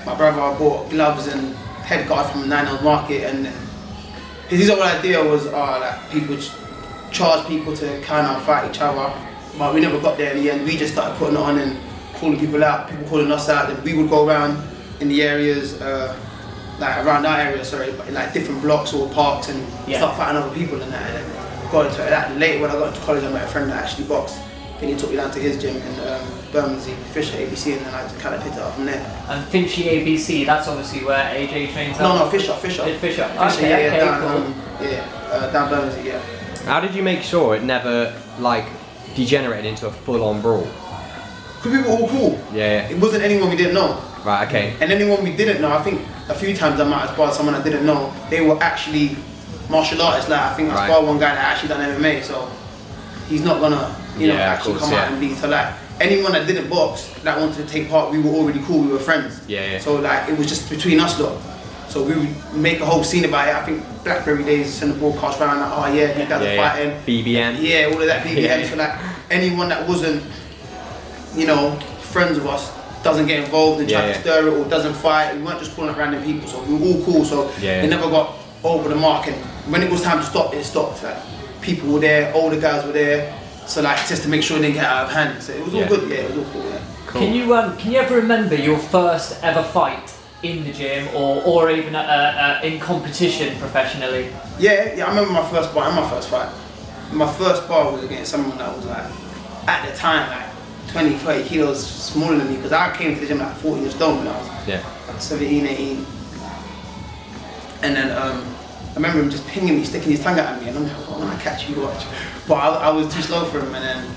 my 0.06 0.14
brother 0.14 0.56
bought 0.56 0.90
gloves 0.90 1.26
and 1.26 1.56
head 1.82 2.06
guard 2.06 2.30
from 2.30 2.48
Nine 2.48 2.66
Market, 2.84 3.24
and 3.24 3.52
his 4.56 4.68
whole 4.70 4.82
idea 4.82 5.22
was 5.24 5.46
uh, 5.46 5.78
that 5.80 6.10
people 6.10 6.36
ch- 6.36 6.50
charge 7.10 7.46
people 7.46 7.74
to 7.76 8.00
kind 8.02 8.26
of 8.26 8.42
fight 8.44 8.70
each 8.70 8.80
other, 8.80 9.12
but 9.58 9.74
we 9.74 9.80
never 9.80 9.98
got 10.00 10.16
there 10.18 10.32
in 10.34 10.42
the 10.42 10.50
end. 10.50 10.64
We 10.64 10.76
just 10.76 10.92
started 10.92 11.16
putting 11.18 11.34
it 11.36 11.40
on, 11.40 11.58
and 11.58 11.78
calling 12.14 12.38
people 12.38 12.62
out, 12.64 12.88
people 12.88 13.04
calling 13.08 13.30
us 13.32 13.48
out. 13.48 13.70
And 13.70 13.82
we 13.84 13.94
would 13.94 14.08
go 14.08 14.26
around 14.26 14.62
in 15.00 15.08
the 15.08 15.22
areas, 15.22 15.80
uh, 15.80 16.16
like 16.78 17.04
around 17.04 17.26
our 17.26 17.38
area, 17.38 17.64
sorry, 17.64 17.92
but 17.92 18.08
in 18.08 18.14
like 18.14 18.32
different 18.32 18.62
blocks 18.62 18.92
or 18.94 19.08
parks 19.10 19.48
and 19.48 19.60
Yeah. 19.88 19.98
start 19.98 20.16
fighting 20.16 20.36
other 20.42 20.54
people 20.54 20.80
and 20.80 20.92
that. 20.92 21.02
And 21.14 21.16
then 21.26 21.70
got 21.72 21.86
into 21.86 21.98
that. 21.98 22.36
Later 22.38 22.60
when 22.62 22.70
I 22.70 22.74
got 22.74 22.88
into 22.88 23.00
college, 23.00 23.24
I 23.24 23.30
met 23.30 23.44
a 23.44 23.48
friend 23.48 23.70
that 23.70 23.82
actually 23.82 24.04
boxed. 24.06 24.38
And 24.80 24.90
he 24.90 24.96
took 24.96 25.10
me 25.10 25.16
down 25.16 25.30
to 25.30 25.38
his 25.38 25.60
gym 25.60 25.76
in 25.76 26.00
um, 26.00 26.22
Bermondsey, 26.52 26.92
Fisher 27.12 27.38
ABC, 27.38 27.76
and 27.78 27.86
then 27.86 27.94
I 27.94 28.02
just 28.02 28.18
kind 28.20 28.34
of 28.34 28.42
picked 28.42 28.56
it 28.56 28.62
up 28.62 28.74
from 28.74 28.84
there. 28.84 29.00
And 29.28 29.44
Finchley 29.48 29.84
ABC, 29.84 30.44
that's 30.46 30.68
obviously 30.68 31.02
where 31.04 31.24
AJ 31.34 31.72
trains. 31.72 31.98
No, 31.98 32.06
out. 32.08 32.18
no, 32.26 32.30
Fisher, 32.30 32.52
Fisher. 32.54 32.82
Fisher. 32.84 32.98
Fisher, 32.98 33.24
Okay, 33.24 33.70
yeah, 33.70 33.78
yeah, 33.78 33.86
okay, 33.86 33.98
down, 33.98 34.20
cool. 34.20 34.42
um, 34.44 34.54
yeah, 34.82 35.30
uh, 35.32 35.50
down 35.52 35.70
Bermondsey, 35.70 36.02
yeah. 36.08 36.20
How 36.66 36.78
did 36.80 36.94
you 36.94 37.02
make 37.02 37.22
sure 37.22 37.56
it 37.56 37.62
never 37.64 38.14
like 38.38 38.66
degenerated 39.16 39.64
into 39.64 39.86
a 39.86 39.90
full-on 39.90 40.40
brawl? 40.42 40.66
Because 41.56 41.72
we 41.72 41.78
were 41.78 41.88
all 41.88 42.08
cool. 42.08 42.40
Yeah, 42.52 42.88
It 42.88 42.98
wasn't 42.98 43.22
anyone 43.24 43.48
we 43.48 43.56
didn't 43.56 43.74
know. 43.74 43.98
Right. 44.24 44.46
Okay. 44.46 44.74
And 44.80 44.92
anyone 44.92 45.24
we 45.24 45.34
didn't 45.34 45.60
know, 45.62 45.72
I 45.72 45.82
think 45.82 46.00
a 46.28 46.34
few 46.34 46.54
times 46.54 46.80
I 46.80 46.84
might 46.84 46.98
have 47.00 47.10
sparred 47.10 47.32
someone 47.34 47.54
I 47.54 47.62
didn't 47.62 47.84
know. 47.86 48.12
They 48.30 48.40
were 48.40 48.60
actually 48.62 49.16
martial 49.68 50.00
artists. 50.02 50.28
Like 50.30 50.40
I 50.40 50.54
think 50.54 50.70
I 50.70 50.74
Right. 50.74 50.88
sparred 50.90 51.06
one 51.06 51.18
guy 51.18 51.34
that 51.34 51.44
actually 51.44 51.70
done 51.70 51.80
MMA, 51.80 52.22
so 52.22 52.48
he's 53.28 53.42
not 53.42 53.60
gonna, 53.60 53.94
you 54.18 54.28
know, 54.28 54.34
Yeah, 54.34 54.40
actually 54.52 54.74
course, 54.74 54.90
come 54.90 54.98
out 54.98 55.10
and 55.12 55.20
be 55.20 55.34
so 55.34 55.48
like 55.48 55.68
anyone 56.02 56.32
that 56.32 56.46
didn't 56.46 56.68
box 56.68 57.08
that 57.22 57.38
wanted 57.38 57.56
to 57.56 57.66
take 57.72 57.88
part, 57.88 58.10
we 58.10 58.18
were 58.18 58.30
already 58.30 58.60
cool. 58.64 58.82
We 58.82 58.92
were 58.92 58.98
friends. 58.98 59.40
Yeah, 59.48 59.72
yeah. 59.72 59.78
So 59.78 59.96
like 59.96 60.28
it 60.28 60.36
was 60.36 60.46
just 60.48 60.68
between 60.68 61.00
us 61.00 61.18
lot. 61.20 61.40
So 61.88 62.02
we 62.02 62.14
would 62.16 62.54
make 62.54 62.80
a 62.80 62.86
whole 62.86 63.04
scene 63.04 63.24
about 63.24 63.48
it. 63.48 63.54
I 63.54 63.62
think 63.66 63.84
Blackberry 64.04 64.44
Days 64.44 64.72
send 64.72 64.92
the 64.92 64.98
broadcast 64.98 65.40
around 65.40 65.60
like, 65.60 65.72
oh 65.78 65.86
yeah, 65.94 66.18
you 66.18 66.26
guys 66.28 66.42
Yeah, 66.42 66.50
are 66.50 66.54
yeah. 66.54 66.70
fighting. 66.72 66.92
BBM. 67.06 67.52
Yeah, 67.60 67.90
all 67.94 68.00
of 68.00 68.06
that 68.08 68.26
BBM. 68.26 68.68
So 68.70 68.76
like 68.76 68.98
anyone 69.30 69.68
that 69.68 69.86
wasn't, 69.88 70.22
you 71.34 71.46
know, 71.46 71.78
friends 72.00 72.38
of 72.38 72.46
us 72.46 72.70
doesn't 73.02 73.26
get 73.26 73.40
involved 73.44 73.80
and 73.80 73.88
try 73.90 74.06
to 74.12 74.20
stir 74.20 74.48
it 74.48 74.52
or 74.54 74.64
doesn't 74.70 74.94
fight. 74.94 75.34
We 75.36 75.42
weren't 75.42 75.58
just 75.58 75.74
calling 75.74 75.90
out 75.90 75.98
random 75.98 76.22
people. 76.24 76.48
So 76.48 76.62
we 76.64 76.74
were 76.76 76.86
all 76.86 77.04
cool. 77.04 77.24
So 77.24 77.44
Yeah, 77.58 77.60
yeah. 77.60 77.82
it 77.84 77.88
never 77.90 78.08
got 78.08 78.36
over 78.64 78.88
the 78.88 78.94
mark. 78.96 79.26
And 79.28 79.36
when 79.72 79.82
it 79.82 79.90
was 79.90 80.02
time 80.02 80.18
to 80.18 80.24
stop, 80.24 80.54
it 80.54 80.64
stopped. 80.64 81.02
Like 81.02 81.16
people 81.60 81.92
were 81.92 82.00
there, 82.00 82.32
older 82.34 82.58
guys 82.60 82.84
were 82.86 82.92
there. 82.92 83.36
So 83.66 83.80
like 83.82 84.06
just 84.08 84.22
to 84.24 84.28
make 84.28 84.42
sure 84.42 84.58
it 84.58 84.62
didn't 84.62 84.74
get 84.74 84.84
out 84.84 85.06
of 85.06 85.12
hand. 85.12 85.42
So 85.42 85.52
it 85.52 85.64
was 85.64 85.74
all 85.74 85.80
Yeah. 85.80 85.88
good. 85.88 86.10
Yeah, 86.10 86.16
it 86.18 86.28
was 86.30 86.38
all 86.38 86.52
cool. 86.52 86.64
Yeah. 86.70 86.78
Can 87.12 87.32
you 87.34 87.54
um, 87.54 87.76
can 87.76 87.92
you 87.92 87.98
ever 87.98 88.16
remember 88.16 88.54
your 88.54 88.78
first 88.78 89.42
ever 89.42 89.62
fight 89.62 90.12
in 90.42 90.64
the 90.64 90.72
gym 90.72 91.08
or 91.14 91.42
or 91.44 91.70
even 91.70 91.94
uh, 91.94 92.58
uh, 92.62 92.66
in 92.66 92.80
competition 92.80 93.56
professionally? 93.58 94.30
Yeah, 94.58 94.94
yeah, 94.94 95.06
I 95.06 95.08
remember 95.10 95.32
my 95.32 95.48
first 95.50 95.74
bar 95.74 95.86
and 95.88 95.96
my 95.96 96.08
first 96.10 96.28
fight. 96.28 96.48
My 97.12 97.30
first 97.34 97.68
bar 97.68 97.92
was 97.92 98.02
against 98.04 98.30
someone 98.30 98.56
that 98.58 98.74
was 98.74 98.86
like, 98.86 99.04
at 99.68 99.86
the 99.88 99.94
time, 99.96 100.28
like 100.30 100.46
20, 100.88 101.18
30 101.18 101.48
kilos 101.48 101.86
smaller 101.86 102.38
than 102.38 102.48
me 102.48 102.56
because 102.56 102.72
I 102.72 102.96
came 102.96 103.14
to 103.14 103.20
the 103.20 103.26
gym 103.26 103.38
like 103.38 103.54
14 103.56 103.82
years 103.82 104.00
old 104.00 104.18
when 104.18 104.28
I 104.28 104.38
was 104.38 104.48
Yeah. 104.66 104.82
like 105.08 105.20
17, 105.20 105.66
18. 105.66 106.06
And 107.82 107.96
then 107.96 108.10
um, 108.16 108.42
I 108.92 108.96
remember 108.96 109.22
him 109.22 109.30
just 109.30 109.46
pinging 109.46 109.76
me, 109.76 109.84
sticking 109.84 110.10
his 110.10 110.20
tongue 110.20 110.38
out 110.38 110.54
at 110.54 110.62
me, 110.62 110.68
and 110.68 110.76
I'm 110.76 110.84
like, 110.84 110.96
oh, 111.08 111.26
I 111.26 111.40
catch 111.42 111.66
you, 111.68 111.80
watch. 111.80 112.04
But 112.46 112.56
I, 112.56 112.88
I 112.88 112.90
was 112.90 113.12
too 113.12 113.22
slow 113.22 113.46
for 113.46 113.60
him, 113.60 113.74
and 113.74 113.82
then 113.82 114.14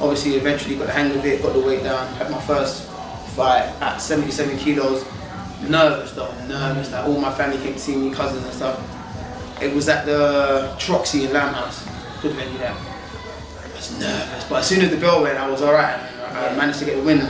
obviously 0.00 0.36
eventually 0.36 0.76
got 0.76 0.86
the 0.86 0.92
hang 0.92 1.10
of 1.16 1.24
it, 1.26 1.42
got 1.42 1.54
the 1.54 1.60
weight 1.60 1.82
down, 1.82 2.06
had 2.14 2.30
my 2.30 2.40
first 2.42 2.88
fight 3.34 3.64
at 3.80 3.98
77 3.98 4.58
kilos. 4.58 5.04
Nervous 5.68 6.12
though, 6.12 6.32
nervous. 6.46 6.92
Like 6.92 7.04
all 7.04 7.20
my 7.20 7.32
family 7.34 7.58
came 7.58 7.72
to 7.74 7.78
see 7.78 7.96
me, 7.96 8.12
cousins 8.12 8.44
and 8.44 8.54
stuff. 8.54 9.60
It 9.60 9.74
was 9.74 9.88
at 9.88 10.06
the 10.06 10.74
Troxy 10.78 11.24
in 11.26 11.32
Limehouse, 11.32 11.84
good 12.20 12.34
venue 12.34 12.58
there. 12.58 12.74
I 12.74 13.74
was 13.74 13.98
nervous, 13.98 14.44
but 14.48 14.60
as 14.60 14.68
soon 14.68 14.82
as 14.82 14.90
the 14.90 14.96
bell 14.98 15.22
went, 15.22 15.38
I 15.38 15.48
was 15.48 15.62
alright. 15.62 15.98
I 16.20 16.56
managed 16.56 16.78
to 16.80 16.84
get 16.84 16.96
the 16.96 17.02
win 17.02 17.20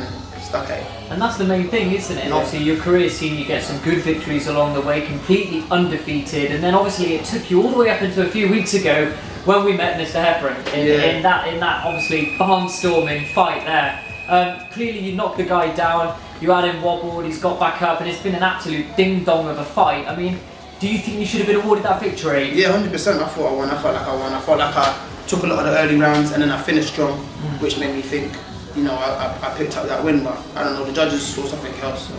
stuck 0.53 0.69
at 0.69 0.81
it. 0.81 1.11
And 1.11 1.21
that's 1.21 1.39
the 1.39 1.45
main 1.45 1.69
thing, 1.69 1.93
isn't 1.93 2.19
it? 2.19 2.25
And 2.25 2.35
obviously 2.35 2.63
your 2.63 2.77
career's 2.77 3.15
seen 3.17 3.39
you 3.39 3.47
get 3.47 3.63
some 3.63 3.79
good 3.83 4.03
victories 4.03 4.49
along 4.49 4.75
the 4.75 4.83
way, 4.83 5.07
completely 5.07 5.65
undefeated, 5.71 6.53
and 6.53 6.63
then 6.63 6.75
obviously 6.75 7.15
it 7.15 7.25
took 7.25 7.51
you 7.51 7.63
all 7.63 7.71
the 7.71 7.79
way 7.79 7.89
up 7.89 8.03
into 8.03 8.23
a 8.27 8.29
few 8.29 8.51
weeks 8.51 8.75
ago 8.75 9.11
when 9.47 9.65
we 9.65 9.73
met 9.73 9.99
Mr. 9.99 10.23
Heffron 10.23 10.57
in, 10.75 10.87
Yeah. 10.87 11.05
in 11.17 11.23
that 11.23 11.49
in 11.49 11.59
that 11.61 11.87
obviously 11.87 12.37
barnstorming 12.39 13.33
fight 13.33 13.65
there. 13.65 13.99
Um, 14.29 14.61
clearly 14.73 14.99
you 14.99 15.15
knocked 15.17 15.39
the 15.39 15.45
guy 15.45 15.75
down, 15.75 16.15
you 16.43 16.51
had 16.51 16.65
him 16.67 16.83
wobbled, 16.83 17.25
he's 17.25 17.39
got 17.41 17.59
back 17.59 17.81
up, 17.81 18.01
and 18.01 18.09
it's 18.11 18.21
been 18.23 18.35
an 18.35 18.43
absolute 18.43 18.95
ding 18.95 19.25
dong 19.25 19.49
of 19.49 19.59
a 19.59 19.65
fight. 19.65 20.07
I 20.07 20.15
mean, 20.15 20.39
do 20.81 20.87
you 20.87 20.99
think 20.99 21.19
you 21.19 21.25
should 21.27 21.41
have 21.41 21.47
been 21.49 21.57
awarded 21.65 21.85
that 21.87 21.99
victory? 22.01 22.53
Yeah, 22.53 22.73
hundred 22.73 22.93
percent. 22.93 23.23
I 23.23 23.27
thought 23.29 23.53
I 23.53 23.55
won. 23.57 23.71
I 23.71 23.81
felt 23.81 23.95
like 23.95 24.07
I 24.07 24.15
won. 24.15 24.33
I 24.35 24.41
felt 24.41 24.59
like 24.59 24.77
I 24.77 25.09
took 25.27 25.43
a 25.45 25.47
lot 25.47 25.61
of 25.65 25.73
the 25.73 25.79
early 25.79 25.97
rounds 25.97 26.33
and 26.33 26.43
then 26.43 26.51
I 26.51 26.61
finished 26.61 26.93
strong, 26.93 27.19
which 27.61 27.79
made 27.79 27.95
me 27.95 28.03
think, 28.03 28.33
you 28.77 28.85
know, 28.85 28.95
I, 28.95 29.39
I, 29.43 29.53
I 29.53 29.57
picked 29.57 29.77
up 29.77 29.87
that 29.87 30.03
win. 30.05 30.25
But 30.25 30.39
I 30.55 30.65
don't 30.65 30.75
know. 30.75 30.85
The 30.85 30.93
judges 30.93 31.25
saw 31.27 31.45
something 31.45 31.75
else. 31.81 32.09
So. 32.09 32.15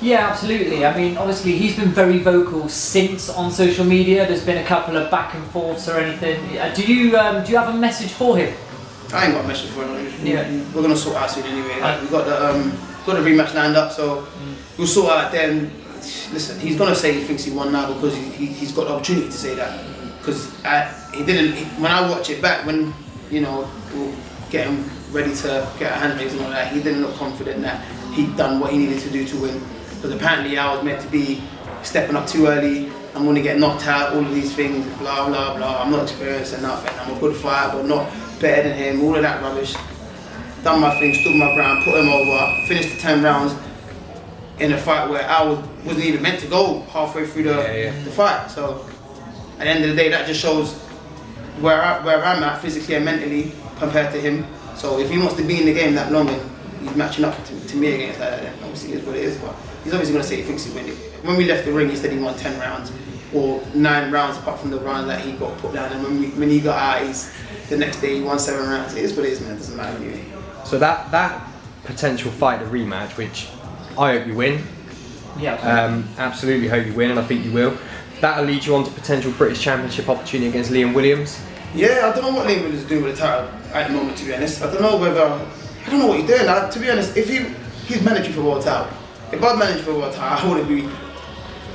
Yeah, 0.00 0.28
absolutely. 0.28 0.86
I 0.86 0.96
mean, 0.96 1.16
obviously, 1.16 1.52
he's 1.52 1.76
been 1.76 1.88
very 1.88 2.18
vocal 2.18 2.68
since 2.68 3.28
on 3.28 3.50
social 3.50 3.84
media. 3.84 4.26
There's 4.28 4.44
been 4.44 4.58
a 4.58 4.66
couple 4.66 4.96
of 4.96 5.10
back 5.10 5.34
and 5.34 5.44
forths 5.46 5.88
or 5.88 5.98
anything. 5.98 6.56
Uh, 6.56 6.72
do 6.74 6.82
you 6.82 7.16
um, 7.16 7.44
do 7.44 7.50
you 7.50 7.58
have 7.58 7.74
a 7.74 7.78
message 7.78 8.12
for 8.12 8.36
him? 8.36 8.54
I 9.12 9.24
ain't 9.24 9.34
got 9.34 9.44
a 9.44 9.48
message 9.48 9.70
for 9.70 9.84
him. 9.84 10.26
Yeah. 10.26 10.48
We're 10.74 10.82
gonna 10.82 10.96
sort 10.96 11.16
out 11.16 11.30
soon 11.30 11.44
anyway. 11.44 11.80
Like, 11.80 12.02
we 12.02 12.08
got 12.08 12.26
the 12.26 12.50
um, 12.50 12.70
got 13.06 13.14
the 13.14 13.28
rematch 13.28 13.54
lined 13.54 13.76
up, 13.76 13.90
so 13.90 14.26
we'll 14.76 14.86
sort 14.86 15.10
out 15.10 15.32
then. 15.32 15.72
Listen, 16.32 16.60
he's 16.60 16.76
gonna 16.76 16.94
say 16.94 17.12
he 17.12 17.24
thinks 17.24 17.42
he 17.44 17.50
won 17.50 17.72
now 17.72 17.92
because 17.92 18.14
he, 18.14 18.22
he, 18.22 18.46
he's 18.46 18.70
got 18.70 18.86
the 18.86 18.94
opportunity 18.94 19.26
to 19.26 19.32
say 19.32 19.54
that. 19.56 19.84
Because 20.18 20.54
he 21.12 21.24
didn't. 21.24 21.54
He, 21.54 21.64
when 21.82 21.90
I 21.90 22.08
watch 22.08 22.30
it 22.30 22.40
back, 22.40 22.64
when 22.66 22.94
you 23.30 23.40
know 23.40 23.68
we're 23.92 24.14
getting 24.50 24.88
ready 25.10 25.34
to 25.36 25.68
get 25.78 25.92
a 25.92 25.94
hand 25.96 26.18
raised 26.20 26.34
and 26.36 26.44
all 26.44 26.50
that, 26.50 26.72
he 26.72 26.82
didn't 26.82 27.02
look 27.02 27.14
confident 27.16 27.62
that 27.62 27.84
he'd 28.12 28.36
done 28.36 28.60
what 28.60 28.72
he 28.72 28.78
needed 28.78 29.00
to 29.00 29.10
do 29.10 29.26
to 29.26 29.36
win. 29.40 29.60
Because 29.94 30.12
apparently 30.12 30.58
I 30.58 30.74
was 30.74 30.84
meant 30.84 31.00
to 31.02 31.08
be 31.08 31.42
stepping 31.82 32.16
up 32.16 32.26
too 32.26 32.46
early. 32.46 32.90
I'm 33.14 33.24
gonna 33.24 33.42
get 33.42 33.58
knocked 33.58 33.86
out. 33.86 34.14
All 34.14 34.24
of 34.24 34.34
these 34.34 34.54
things, 34.54 34.86
blah 34.98 35.26
blah 35.26 35.56
blah. 35.56 35.82
I'm 35.82 35.90
not 35.90 36.02
experienced 36.02 36.54
enough, 36.56 36.86
and 36.88 37.00
I'm 37.00 37.16
a 37.16 37.20
good 37.20 37.36
fighter, 37.36 37.76
but 37.78 37.86
not 37.86 38.08
better 38.40 38.68
than 38.68 38.76
him. 38.76 39.02
All 39.04 39.16
of 39.16 39.22
that 39.22 39.42
rubbish 39.42 39.74
done 40.62 40.80
my 40.80 40.90
thing, 40.98 41.14
stood 41.14 41.34
my 41.36 41.54
ground, 41.54 41.84
put 41.84 41.94
him 41.94 42.08
over, 42.08 42.66
finished 42.66 42.94
the 42.94 43.00
10 43.00 43.22
rounds 43.22 43.54
in 44.58 44.72
a 44.72 44.78
fight 44.78 45.08
where 45.08 45.22
I 45.28 45.42
was, 45.42 45.58
wasn't 45.84 46.04
even 46.04 46.20
meant 46.22 46.40
to 46.40 46.46
go 46.48 46.80
halfway 46.90 47.26
through 47.26 47.44
the, 47.44 47.50
Yeah, 47.50 47.72
yeah. 47.72 48.04
the 48.04 48.10
fight. 48.10 48.50
So 48.50 48.84
at 49.54 49.64
the 49.64 49.68
end 49.68 49.84
of 49.84 49.90
the 49.90 49.96
day, 49.96 50.08
that 50.10 50.26
just 50.26 50.40
shows 50.40 50.74
where, 51.60 51.80
I, 51.80 52.04
where 52.04 52.22
I'm 52.24 52.42
at 52.42 52.60
physically 52.60 52.96
and 52.96 53.04
mentally 53.04 53.52
compared 53.78 54.12
to 54.12 54.20
him. 54.20 54.44
So 54.78 55.00
if 55.00 55.10
he 55.10 55.18
wants 55.18 55.34
to 55.34 55.42
be 55.42 55.58
in 55.58 55.66
the 55.66 55.74
game 55.74 55.94
that 55.96 56.12
long 56.12 56.28
and 56.28 56.40
he's 56.80 56.94
matching 56.94 57.24
up 57.24 57.34
to, 57.46 57.66
to 57.66 57.76
me 57.76 57.94
against 57.94 58.20
that, 58.20 58.40
then 58.40 58.54
obviously 58.62 58.92
it 58.92 58.98
is 58.98 59.04
what 59.04 59.16
it 59.16 59.24
is. 59.24 59.36
But 59.38 59.56
he's 59.82 59.92
obviously 59.92 60.14
going 60.14 60.22
to 60.22 60.28
say 60.28 60.36
he 60.36 60.42
thinks 60.42 60.64
he 60.64 60.72
win 60.72 60.86
it. 60.86 60.94
When 61.24 61.36
we 61.36 61.46
left 61.46 61.64
the 61.64 61.72
ring, 61.72 61.90
he 61.90 61.96
said 61.96 62.12
he 62.12 62.18
won 62.18 62.36
10 62.36 62.60
rounds 62.60 62.92
or 63.34 63.60
nine 63.74 64.12
rounds 64.12 64.38
apart 64.38 64.60
from 64.60 64.70
the 64.70 64.78
round 64.78 65.10
that 65.10 65.20
he 65.20 65.32
got 65.32 65.58
put 65.58 65.74
down. 65.74 65.92
And 65.92 66.02
when, 66.04 66.20
we, 66.20 66.28
when 66.28 66.48
he 66.48 66.60
got 66.60 66.78
out, 66.78 67.04
he's, 67.04 67.34
the 67.68 67.76
next 67.76 68.00
day 68.00 68.18
he 68.18 68.22
won 68.22 68.38
seven 68.38 68.68
rounds. 68.68 68.94
It 68.94 69.04
is 69.04 69.16
what 69.16 69.26
it 69.26 69.32
is, 69.32 69.40
man. 69.40 69.54
It 69.54 69.56
doesn't 69.56 69.76
matter 69.76 69.96
anyway. 69.96 70.24
So 70.64 70.78
that 70.78 71.10
that 71.10 71.48
potential 71.84 72.30
fight, 72.30 72.60
the 72.60 72.66
rematch, 72.66 73.16
which 73.16 73.48
I 73.98 74.16
hope 74.16 74.26
you 74.28 74.34
win. 74.34 74.62
Yeah. 75.38 75.54
Um, 75.56 76.08
absolutely 76.18 76.68
hope 76.68 76.86
you 76.86 76.94
win, 76.94 77.10
and 77.10 77.18
I 77.18 77.24
think 77.24 77.44
you 77.44 77.52
will. 77.52 77.76
That'll 78.20 78.44
lead 78.44 78.64
you 78.64 78.74
on 78.74 78.84
to 78.84 78.90
potential 78.90 79.32
British 79.32 79.60
Championship 79.60 80.08
opportunity 80.08 80.48
against 80.50 80.70
Liam 80.70 80.94
Williams. 80.94 81.40
Yeah, 81.74 82.10
I 82.10 82.14
don't 82.14 82.32
know 82.32 82.38
what 82.38 82.48
Liam 82.48 82.62
Williams 82.62 82.82
is 82.82 82.88
doing 82.88 83.04
with 83.04 83.16
the 83.16 83.22
title 83.22 83.57
at 83.72 83.88
the 83.88 83.94
moment, 83.94 84.16
to 84.18 84.24
be 84.24 84.34
honest. 84.34 84.62
I 84.62 84.72
don't 84.72 84.82
know 84.82 84.96
whether. 84.96 85.24
I 85.24 85.90
don't 85.90 86.00
know 86.00 86.06
what 86.08 86.18
he's 86.18 86.28
doing. 86.28 86.46
Like, 86.46 86.70
to 86.70 86.78
be 86.78 86.90
honest, 86.90 87.16
if 87.16 87.28
he 87.28 87.46
he's 87.86 88.02
managing 88.02 88.32
for 88.32 88.42
world 88.42 88.62
title, 88.62 88.92
if 89.32 89.42
I'd 89.42 89.58
managed 89.58 89.84
for 89.84 89.94
world 89.94 90.14
title, 90.14 90.50
I 90.50 90.54
wouldn't 90.54 90.68
be 90.68 90.88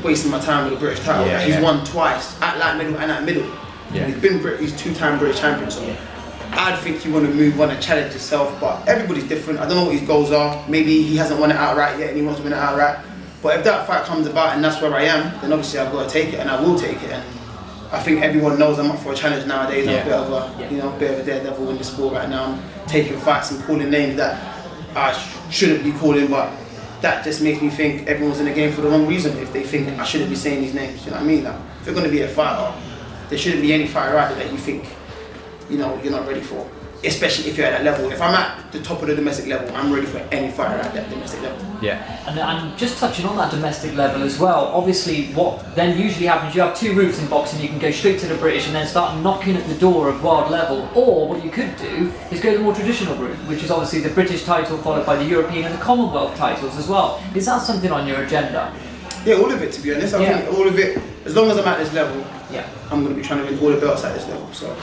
wasting 0.03 0.31
my 0.31 0.39
time 0.39 0.65
with 0.65 0.73
a 0.73 0.79
British 0.79 1.03
title. 1.03 1.25
Yeah, 1.25 1.41
he's 1.41 1.55
yeah. 1.55 1.61
won 1.61 1.83
twice 1.85 2.39
at 2.41 2.57
light 2.59 2.77
middle 2.77 2.97
and 2.97 3.11
at 3.11 3.23
middle. 3.23 3.45
Yeah. 3.93 4.07
He's 4.07 4.17
been 4.17 4.41
Brit- 4.41 4.59
he's 4.59 4.75
two-time 4.79 5.19
British 5.19 5.39
champion. 5.39 5.69
So 5.69 5.81
I'd 6.51 6.77
think 6.79 7.05
you 7.05 7.13
want 7.13 7.25
to 7.25 7.33
move 7.33 7.59
on 7.61 7.69
and 7.69 7.81
challenge 7.81 8.13
yourself, 8.13 8.59
but 8.59 8.87
everybody's 8.87 9.27
different. 9.27 9.59
I 9.59 9.67
don't 9.67 9.77
know 9.77 9.85
what 9.85 9.95
his 9.95 10.07
goals 10.07 10.31
are. 10.31 10.67
Maybe 10.67 11.03
he 11.03 11.15
hasn't 11.15 11.39
won 11.39 11.51
it 11.51 11.57
outright 11.57 11.99
yet, 11.99 12.09
and 12.09 12.17
he 12.17 12.23
wants 12.23 12.39
to 12.39 12.43
win 12.43 12.53
it 12.53 12.59
outright. 12.59 13.03
But 13.41 13.57
if 13.57 13.63
that 13.65 13.87
fight 13.87 14.05
comes 14.05 14.25
about 14.27 14.55
and 14.55 14.63
that's 14.63 14.81
where 14.81 14.93
I 14.93 15.03
am, 15.03 15.39
then 15.41 15.51
obviously 15.51 15.79
I've 15.79 15.91
got 15.91 16.07
to 16.07 16.09
take 16.09 16.33
it, 16.33 16.39
and 16.39 16.49
I 16.49 16.61
will 16.61 16.77
take 16.77 17.01
it. 17.03 17.11
And 17.11 17.23
I 17.93 17.99
think 18.01 18.21
everyone 18.23 18.57
knows 18.57 18.79
I'm 18.79 18.89
up 18.91 18.99
for 18.99 19.13
a 19.13 19.15
challenge 19.15 19.45
nowadays. 19.45 19.87
I'm 19.87 19.93
a 20.01 20.03
bit 20.03 20.13
of 20.13 20.31
a, 20.31 20.71
you 20.71 20.77
know, 20.77 20.89
bit 20.97 21.11
of 21.11 21.19
a 21.19 21.23
daredevil 21.23 21.69
in 21.69 21.77
the 21.77 21.83
sport 21.83 22.15
right 22.15 22.27
now. 22.27 22.45
I'm 22.53 22.87
taking 22.87 23.17
fights 23.19 23.51
and 23.51 23.63
calling 23.63 23.89
names 23.89 24.15
that 24.17 24.41
I 24.95 25.11
sh- 25.13 25.35
shouldn't 25.55 25.83
be 25.83 25.91
calling, 25.91 26.27
but 26.27 26.51
that 27.01 27.23
just 27.23 27.41
makes 27.41 27.61
me 27.61 27.69
think 27.69 28.07
everyone's 28.07 28.39
in 28.39 28.45
the 28.45 28.53
game 28.53 28.71
for 28.71 28.81
the 28.81 28.89
wrong 28.89 29.05
reason. 29.05 29.37
If 29.37 29.53
they 29.53 29.61
think 29.63 29.87
I 29.99 30.03
shouldn't 30.05 30.31
be 30.31 30.35
saying 30.35 30.61
these 30.61 30.73
names, 30.73 31.05
you 31.05 31.11
know 31.11 31.17
what 31.17 31.23
I 31.23 31.27
mean? 31.27 31.43
Like, 31.43 31.55
if 31.81 31.85
you're 31.85 31.93
going 31.95 32.05
to 32.07 32.11
be 32.11 32.21
a 32.21 32.27
fighter, 32.27 32.73
there 33.29 33.37
shouldn't 33.37 33.61
be 33.61 33.73
any 33.73 33.85
fighter 33.87 34.17
out 34.17 34.33
there 34.35 34.43
that 34.43 34.51
you 34.51 34.57
think, 34.57 34.87
you 35.69 35.77
know, 35.77 36.01
you're 36.01 36.11
not 36.11 36.27
ready 36.27 36.41
for. 36.41 36.67
Especially 37.03 37.49
if 37.49 37.57
you're 37.57 37.67
at 37.67 37.71
that 37.71 37.83
level. 37.83 38.11
If 38.11 38.21
I'm 38.21 38.33
at 38.33 38.71
the 38.71 38.81
top 38.81 39.01
of 39.01 39.07
the 39.07 39.15
domestic 39.15 39.47
level, 39.47 39.75
I'm 39.75 39.91
ready 39.91 40.05
for 40.07 40.19
any 40.31 40.51
fighter 40.51 40.79
at 40.81 40.93
that 40.93 41.09
domestic 41.09 41.41
level. 41.41 41.65
Yeah. 41.81 42.23
And, 42.27 42.39
and 42.39 42.77
just 42.77 42.97
touching 42.97 43.25
on 43.25 43.35
that 43.37 43.51
domestic 43.51 43.93
level 43.95 44.23
as 44.23 44.39
well, 44.39 44.67
obviously, 44.67 45.27
what 45.33 45.75
then 45.75 45.97
usually 45.99 46.27
happens, 46.27 46.55
you 46.55 46.61
have 46.61 46.77
two 46.77 46.93
routes 46.93 47.19
in 47.19 47.27
boxing. 47.27 47.61
You 47.61 47.67
can 47.67 47.79
go 47.79 47.91
straight 47.91 48.19
to 48.21 48.27
the 48.27 48.35
British 48.35 48.67
and 48.67 48.75
then 48.75 48.87
start 48.87 49.19
knocking 49.21 49.55
at 49.57 49.67
the 49.67 49.75
door 49.75 50.09
of 50.09 50.23
world 50.23 50.49
level, 50.49 50.89
or 50.95 51.27
what 51.27 51.43
you 51.43 51.51
could 51.51 51.75
do 51.77 52.11
is 52.31 52.39
go 52.39 52.53
the 52.55 52.63
more 52.63 52.73
traditional 52.73 53.15
route, 53.15 53.35
which 53.47 53.63
is 53.63 53.71
obviously 53.71 53.99
the 53.99 54.09
British 54.13 54.45
title 54.45 54.77
followed 54.77 55.05
by 55.05 55.15
the 55.15 55.25
European 55.25 55.65
and 55.65 55.73
the 55.73 55.83
Commonwealth 55.83 56.35
titles 56.37 56.77
as 56.77 56.87
well. 56.87 57.21
Is 57.35 57.45
that 57.45 57.61
something 57.61 57.91
on 57.91 58.07
your 58.07 58.23
agenda? 58.23 58.73
Yeah, 59.25 59.35
all 59.35 59.51
of 59.51 59.61
it 59.61 59.71
to 59.73 59.81
be 59.81 59.93
honest. 59.93 60.13
I 60.13 60.21
Yeah. 60.21 60.39
think 60.41 60.57
all 60.57 60.67
of 60.67 60.77
it, 60.79 61.01
as 61.25 61.35
long 61.35 61.49
as 61.49 61.57
I'm 61.57 61.67
at 61.67 61.79
this 61.79 61.93
level, 61.93 62.23
Yeah. 62.51 62.65
I'm 62.91 63.03
going 63.03 63.15
to 63.15 63.19
be 63.21 63.25
trying 63.27 63.39
to 63.45 63.51
win 63.51 63.59
all 63.63 63.69
the 63.71 63.77
belts 63.77 64.03
at 64.03 64.13
this 64.13 64.27
level. 64.27 64.47
So, 64.53 64.75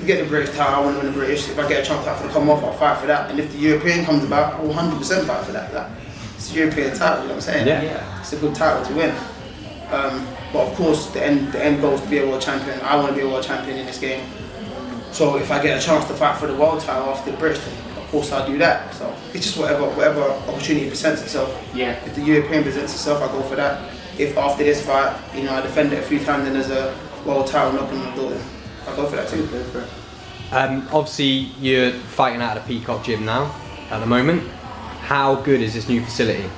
you 0.00 0.06
get 0.06 0.22
the 0.22 0.28
British 0.28 0.54
title, 0.56 0.74
I 0.74 0.80
want 0.80 0.96
to 0.98 1.04
win 1.04 1.12
the 1.12 1.18
British. 1.18 1.48
If 1.48 1.58
I 1.58 1.68
get 1.68 1.82
a 1.82 1.86
chance 1.86 2.04
to 2.04 2.26
the 2.26 2.32
Commonwealth, 2.32 2.64
I'll 2.64 2.72
fight 2.72 2.98
for 2.98 3.06
that. 3.06 3.30
And 3.30 3.38
if 3.38 3.52
the 3.52 3.58
European 3.58 4.04
comes 4.04 4.24
about, 4.24 4.54
I 4.54 4.62
will 4.62 4.72
100% 4.74 5.26
fight 5.26 5.44
for 5.44 5.52
that. 5.52 5.72
Like, 5.74 5.90
it's 6.36 6.52
a 6.52 6.54
European 6.56 6.96
title, 6.96 7.22
you 7.22 7.28
know 7.28 7.34
what 7.34 7.34
I'm 7.34 7.40
saying? 7.52 7.66
Yeah. 7.66 7.82
Yeah. 7.82 8.20
It's 8.20 8.32
a 8.32 8.36
good 8.36 8.54
title 8.54 8.84
to 8.86 8.94
win. 8.94 9.14
Um, 9.90 10.26
but 10.52 10.68
of 10.68 10.74
course, 10.76 11.10
the 11.10 11.24
end, 11.24 11.52
the 11.52 11.62
end 11.62 11.82
goal 11.82 11.94
is 11.94 12.00
to 12.00 12.08
be 12.08 12.18
a 12.18 12.26
world 12.26 12.40
champion. 12.40 12.80
I 12.80 12.96
want 12.96 13.08
to 13.08 13.14
be 13.14 13.20
a 13.20 13.28
world 13.28 13.44
champion 13.44 13.76
in 13.76 13.86
this 13.86 13.98
game. 13.98 14.26
So 15.12 15.36
if 15.36 15.50
I 15.50 15.62
get 15.62 15.82
a 15.82 15.84
chance 15.84 16.06
to 16.06 16.14
fight 16.14 16.38
for 16.38 16.46
the 16.46 16.54
world 16.54 16.80
title 16.80 17.10
after 17.10 17.32
the 17.32 17.36
British, 17.36 17.62
then 17.64 17.74
of 17.98 18.08
course 18.10 18.32
I'll 18.32 18.46
do 18.46 18.56
that. 18.58 18.94
So 18.94 19.14
it's 19.34 19.44
just 19.44 19.58
whatever 19.58 19.84
whatever 19.90 20.22
opportunity 20.22 20.88
presents 20.88 21.22
itself. 21.22 21.50
Yeah. 21.74 21.92
If 22.06 22.14
the 22.14 22.22
European 22.22 22.62
presents 22.62 22.94
itself, 22.94 23.22
I 23.22 23.26
go 23.32 23.42
for 23.42 23.56
that. 23.56 23.92
If 24.18 24.36
after 24.38 24.64
this 24.64 24.84
fight, 24.84 25.14
you 25.34 25.42
know, 25.42 25.52
I 25.52 25.60
defend 25.62 25.92
it 25.92 25.98
a 25.98 26.02
few 26.02 26.20
times 26.20 26.46
and 26.46 26.56
there's 26.56 26.70
a 26.70 26.96
world 27.26 27.48
title 27.48 27.72
knocking 27.72 27.98
on 27.98 28.16
the 28.16 28.22
door, 28.22 28.40
then 28.84 28.88
I'll 28.88 28.96
go 28.96 29.06
for 29.06 29.16
that 29.16 29.28
too. 29.28 29.48
Um, 30.52 30.88
obviously, 30.92 31.52
you're 31.60 31.92
fighting 31.92 32.42
out 32.42 32.56
of 32.56 32.66
the 32.66 32.78
Peacock 32.78 33.04
Gym 33.04 33.24
now 33.24 33.54
at 33.90 34.00
the 34.00 34.06
moment. 34.06 34.48
How 35.00 35.36
good 35.36 35.60
is 35.60 35.74
this 35.74 35.88
new 35.88 36.04
facility? 36.04 36.48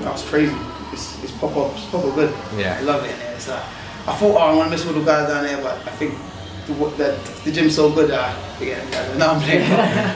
No, 0.00 0.12
it's 0.12 0.28
crazy. 0.28 0.54
It's, 0.92 1.22
it's 1.22 1.32
proper, 1.32 1.70
it's 1.74 1.84
pop 1.86 2.04
up 2.04 2.14
good. 2.14 2.34
Yeah. 2.56 2.78
I 2.78 2.82
love 2.82 3.04
it 3.04 3.10
in 3.10 3.18
there. 3.18 3.34
It's 3.34 3.48
like, 3.48 3.62
I 4.06 4.14
thought, 4.14 4.36
oh, 4.36 4.38
I'm 4.38 4.56
gonna 4.56 4.70
miss 4.70 4.86
all 4.86 4.92
the 4.92 5.04
guys 5.04 5.28
down 5.28 5.44
there, 5.44 5.60
but 5.62 5.74
I 5.86 5.90
think 5.96 6.14
the, 6.66 6.72
the, 6.96 7.40
the 7.44 7.52
gym's 7.52 7.74
so 7.74 7.92
good 7.92 8.10
that 8.10 8.20
I 8.20 8.56
forget 8.56 8.82
them 8.82 8.90
guys. 8.90 9.22
I'm 9.28 9.40
playing. 9.40 9.70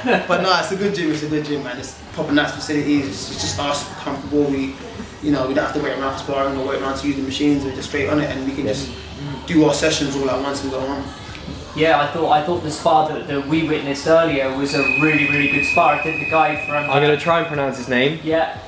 but, 0.04 0.28
but 0.28 0.42
no, 0.42 0.59
it's 0.59 0.73
a 0.73 0.76
good 0.76 0.95
gym. 0.95 1.11
It's 1.11 1.23
a 1.23 1.28
good 1.28 1.45
gym, 1.45 1.62
man. 1.62 1.78
It's 1.78 2.00
proper 2.12 2.33
nice 2.33 2.54
facilities. 2.54 3.07
It's, 3.09 3.30
it's 3.33 3.40
just 3.40 3.59
us 3.59 3.88
comfortable. 3.99 4.45
We, 4.45 4.75
you 5.23 5.33
know, 5.33 5.47
we 5.47 5.54
don't 5.54 5.64
have 5.64 5.75
to 5.75 5.83
wait 5.83 5.99
around 5.99 6.14
for 6.14 6.25
sparring 6.25 6.57
or 6.59 6.66
wait 6.66 6.80
around 6.80 6.99
to 6.99 7.07
use 7.07 7.16
the 7.16 7.23
machines. 7.23 7.64
We're 7.64 7.75
just 7.75 7.88
straight 7.88 8.09
on 8.09 8.21
it, 8.21 8.30
and 8.30 8.47
we 8.49 8.54
can 8.54 8.66
just 8.66 8.90
do 9.47 9.64
our 9.64 9.75
sessions 9.75 10.16
all 10.16 10.30
at 10.30 10.40
once 10.42 10.62
and 10.62 10.71
go 10.71 10.80
on. 10.80 11.04
Yeah, 11.80 11.99
I 11.99 12.06
thought 12.12 12.30
I 12.30 12.44
thought 12.44 12.62
the 12.62 12.70
spar 12.70 13.08
that, 13.08 13.26
that 13.26 13.46
we 13.46 13.66
witnessed 13.66 14.06
earlier 14.06 14.54
was 14.54 14.75
a 14.75 14.82
really 15.00 15.26
really 15.32 15.50
good 15.50 15.64
spar. 15.64 15.94
I 15.94 16.02
think 16.02 16.20
the 16.20 16.30
guy 16.30 16.49
from 16.66 16.90
I'm 16.90 17.02
going 17.02 17.16
to 17.18 17.25
try 17.25 17.38
and 17.38 17.46
pronounce 17.46 17.78
his 17.78 17.88
name. 17.88 18.20
yeah 18.22 18.58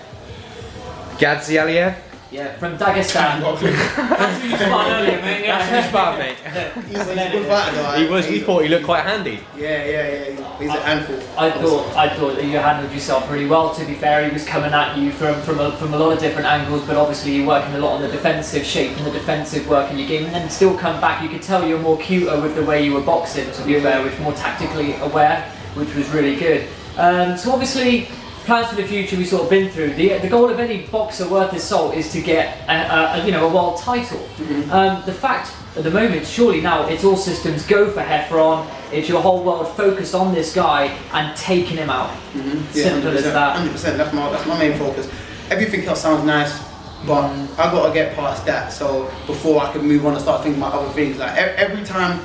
Gadzhialiev. 1.19 1.95
Yeah 2.33 2.57
from 2.57 2.79
Dagestan. 2.79 3.41
That's 3.61 4.41
who 4.43 4.49
you 4.49 4.57
sparred 4.57 4.93
earlier, 4.93 5.21
mate. 5.21 5.45
Yeah. 5.45 5.59
That's 5.59 5.71
his 5.71 5.91
spar, 5.91 6.19
mate. 6.19 6.37
He's, 6.89 6.99
he's 6.99 7.09
a 7.09 7.31
good 7.31 7.47
fighter, 7.47 7.77
though. 7.77 7.93
He 7.93 8.09
was. 8.09 8.27
We 8.29 8.41
thought 8.41 8.63
he 8.63 8.69
looked 8.69 8.85
quite 8.85 9.05
handy. 9.05 9.41
Yeah, 9.57 9.85
yeah, 9.85 10.29
yeah. 10.31 10.59
He's 10.59 10.69
a 10.69 10.81
handful. 10.81 11.17
I 11.39 11.51
thought 11.51 11.97
I 11.97 12.17
thought 12.17 12.37
that 12.37 12.45
you 12.45 12.57
handled 12.57 12.93
yourself 12.93 13.31
really 13.31 13.47
well. 13.47 13.75
To 13.75 13.85
be 13.85 13.95
fair, 13.95 14.27
he 14.27 14.33
was 14.33 14.45
coming 14.47 14.73
at 14.73 14.97
you 14.97 15.13
from 15.13 15.41
from 15.43 15.61
a, 15.61 15.77
from 15.77 15.95
a 15.95 15.99
lot 15.99 16.13
of 16.13 16.19
different 16.19 16.47
angles, 16.47 16.87
but 16.87 16.97
obviously 16.97 17.37
you're 17.37 17.47
working 17.47 17.75
a 17.75 17.79
lot 17.79 17.97
on 17.97 18.03
the 18.03 18.09
defensive 18.09 18.65
shape 18.65 18.97
and 18.97 19.07
the 19.07 19.11
defensive 19.11 19.69
work 19.69 19.91
in 19.91 19.99
your 19.99 20.09
game, 20.09 20.25
and 20.25 20.35
then 20.35 20.49
still 20.49 20.77
come 20.77 21.01
back. 21.01 21.23
You 21.23 21.29
could 21.29 21.43
tell 21.43 21.67
you're 21.67 21.79
more 21.79 21.99
cuter 21.99 22.41
with 22.41 22.55
the 22.55 22.65
way 22.65 22.85
you 22.85 22.95
were 22.95 23.03
boxing. 23.03 23.51
To 23.53 23.65
be 23.65 23.79
fair, 23.81 24.03
which 24.03 24.19
more 24.21 24.33
tactically 24.33 24.95
aware, 24.97 25.43
which 25.75 25.95
was 25.95 26.09
really 26.11 26.37
good. 26.37 26.67
Um, 26.97 27.37
so 27.37 27.53
obviously. 27.53 28.09
Plans 28.45 28.69
for 28.69 28.75
the 28.77 28.85
future 28.85 29.17
we've 29.17 29.29
sort 29.29 29.45
of 29.45 29.51
been 29.51 29.71
through. 29.71 29.95
The, 29.95 30.19
the 30.19 30.29
goal 30.29 30.51
of 30.51 30.59
any 30.59 30.87
boxer 30.87 31.29
worth 31.29 31.53
his 31.53 31.63
salt 31.63 31.95
is 31.95 32.11
to 32.13 32.21
get 32.21 32.69
a, 32.69 33.21
a, 33.21 33.25
you 33.25 33.31
know 33.31 33.49
a 33.49 33.53
world 33.55 33.79
title. 33.81 34.19
Um, 34.71 35.03
the 35.07 35.13
fact 35.13 35.53
at 35.77 35.85
the 35.85 35.91
moment, 35.91 36.27
surely 36.27 36.61
now 36.61 36.87
it's 36.89 37.05
all 37.05 37.17
systems 37.17 37.65
go 37.67 37.91
for 37.91 38.01
Heffron. 38.01 38.67
It's 38.93 39.09
your 39.09 39.23
whole 39.23 39.43
world 39.45 39.69
focused 39.77 40.15
on 40.15 40.35
this 40.35 40.53
guy 40.55 40.87
and 41.13 41.37
taking 41.37 41.77
him 41.77 41.89
out. 41.89 42.11
Simple 42.73 43.11
as 43.11 43.25
that. 43.33 43.57
Hundred 43.57 43.73
percent. 43.73 43.97
That's 43.97 44.13
my 44.13 44.31
that's 44.31 44.47
my 44.47 44.59
main 44.59 44.77
focus. 44.77 45.09
Everything 45.51 45.85
else 45.87 46.01
sounds 46.03 46.25
nice, 46.27 46.59
but 47.07 47.31
I 47.59 47.71
gotta 47.71 47.93
get 47.95 48.17
past 48.17 48.45
that. 48.47 48.73
So 48.73 49.05
before 49.27 49.63
I 49.63 49.73
can 49.73 49.83
move 49.87 50.05
on 50.05 50.15
and 50.15 50.21
start 50.23 50.43
thinking 50.43 50.61
about 50.61 50.75
other 50.75 50.91
things, 50.93 51.17
like 51.19 51.33
e- 51.37 51.55
every 51.57 51.85
time 51.85 52.21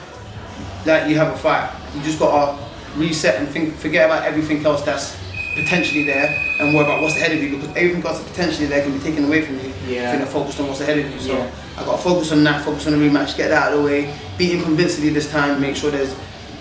that 0.84 1.08
you 1.10 1.16
have 1.18 1.34
a 1.34 1.38
fight, 1.38 1.70
you 1.94 2.02
just 2.02 2.18
gotta 2.20 2.58
reset 2.96 3.36
and 3.36 3.48
think, 3.48 3.76
forget 3.76 4.06
about 4.08 4.24
everything 4.24 4.66
else 4.66 4.82
that's 4.82 5.16
potentially 5.58 6.04
there, 6.04 6.38
and 6.60 6.74
worry 6.74 6.86
about 6.86 7.02
what's 7.02 7.16
ahead 7.16 7.32
of 7.36 7.42
you 7.44 7.50
because 7.58 7.70
everything 7.76 8.06
else 8.06 8.20
that's 8.20 8.30
potentially 8.30 8.68
there 8.68 8.82
can 8.84 8.94
be 8.98 9.00
taken 9.04 9.26
away 9.26 9.42
from 9.46 9.56
you. 9.60 9.74
Yeah. 9.88 10.14
If 10.14 10.20
you're 10.20 10.28
focused 10.28 10.60
on 10.60 10.68
what's 10.68 10.82
ahead 10.82 11.00
of 11.00 11.12
you. 11.12 11.20
So 11.20 11.34
Yeah. 11.34 11.50
I 11.78 11.84
gotta 11.86 12.02
focus 12.02 12.32
on 12.32 12.44
that, 12.46 12.64
focus 12.66 12.88
on 12.88 12.94
the 12.94 13.00
rematch, 13.00 13.36
get 13.38 13.50
that 13.50 13.64
out 13.64 13.74
of 13.74 13.80
the 13.80 13.86
way, 13.86 14.14
beat 14.38 14.52
him 14.54 14.64
convincingly 14.64 15.10
this 15.12 15.30
time, 15.32 15.60
make 15.62 15.76
sure 15.76 15.92
there's 15.92 16.16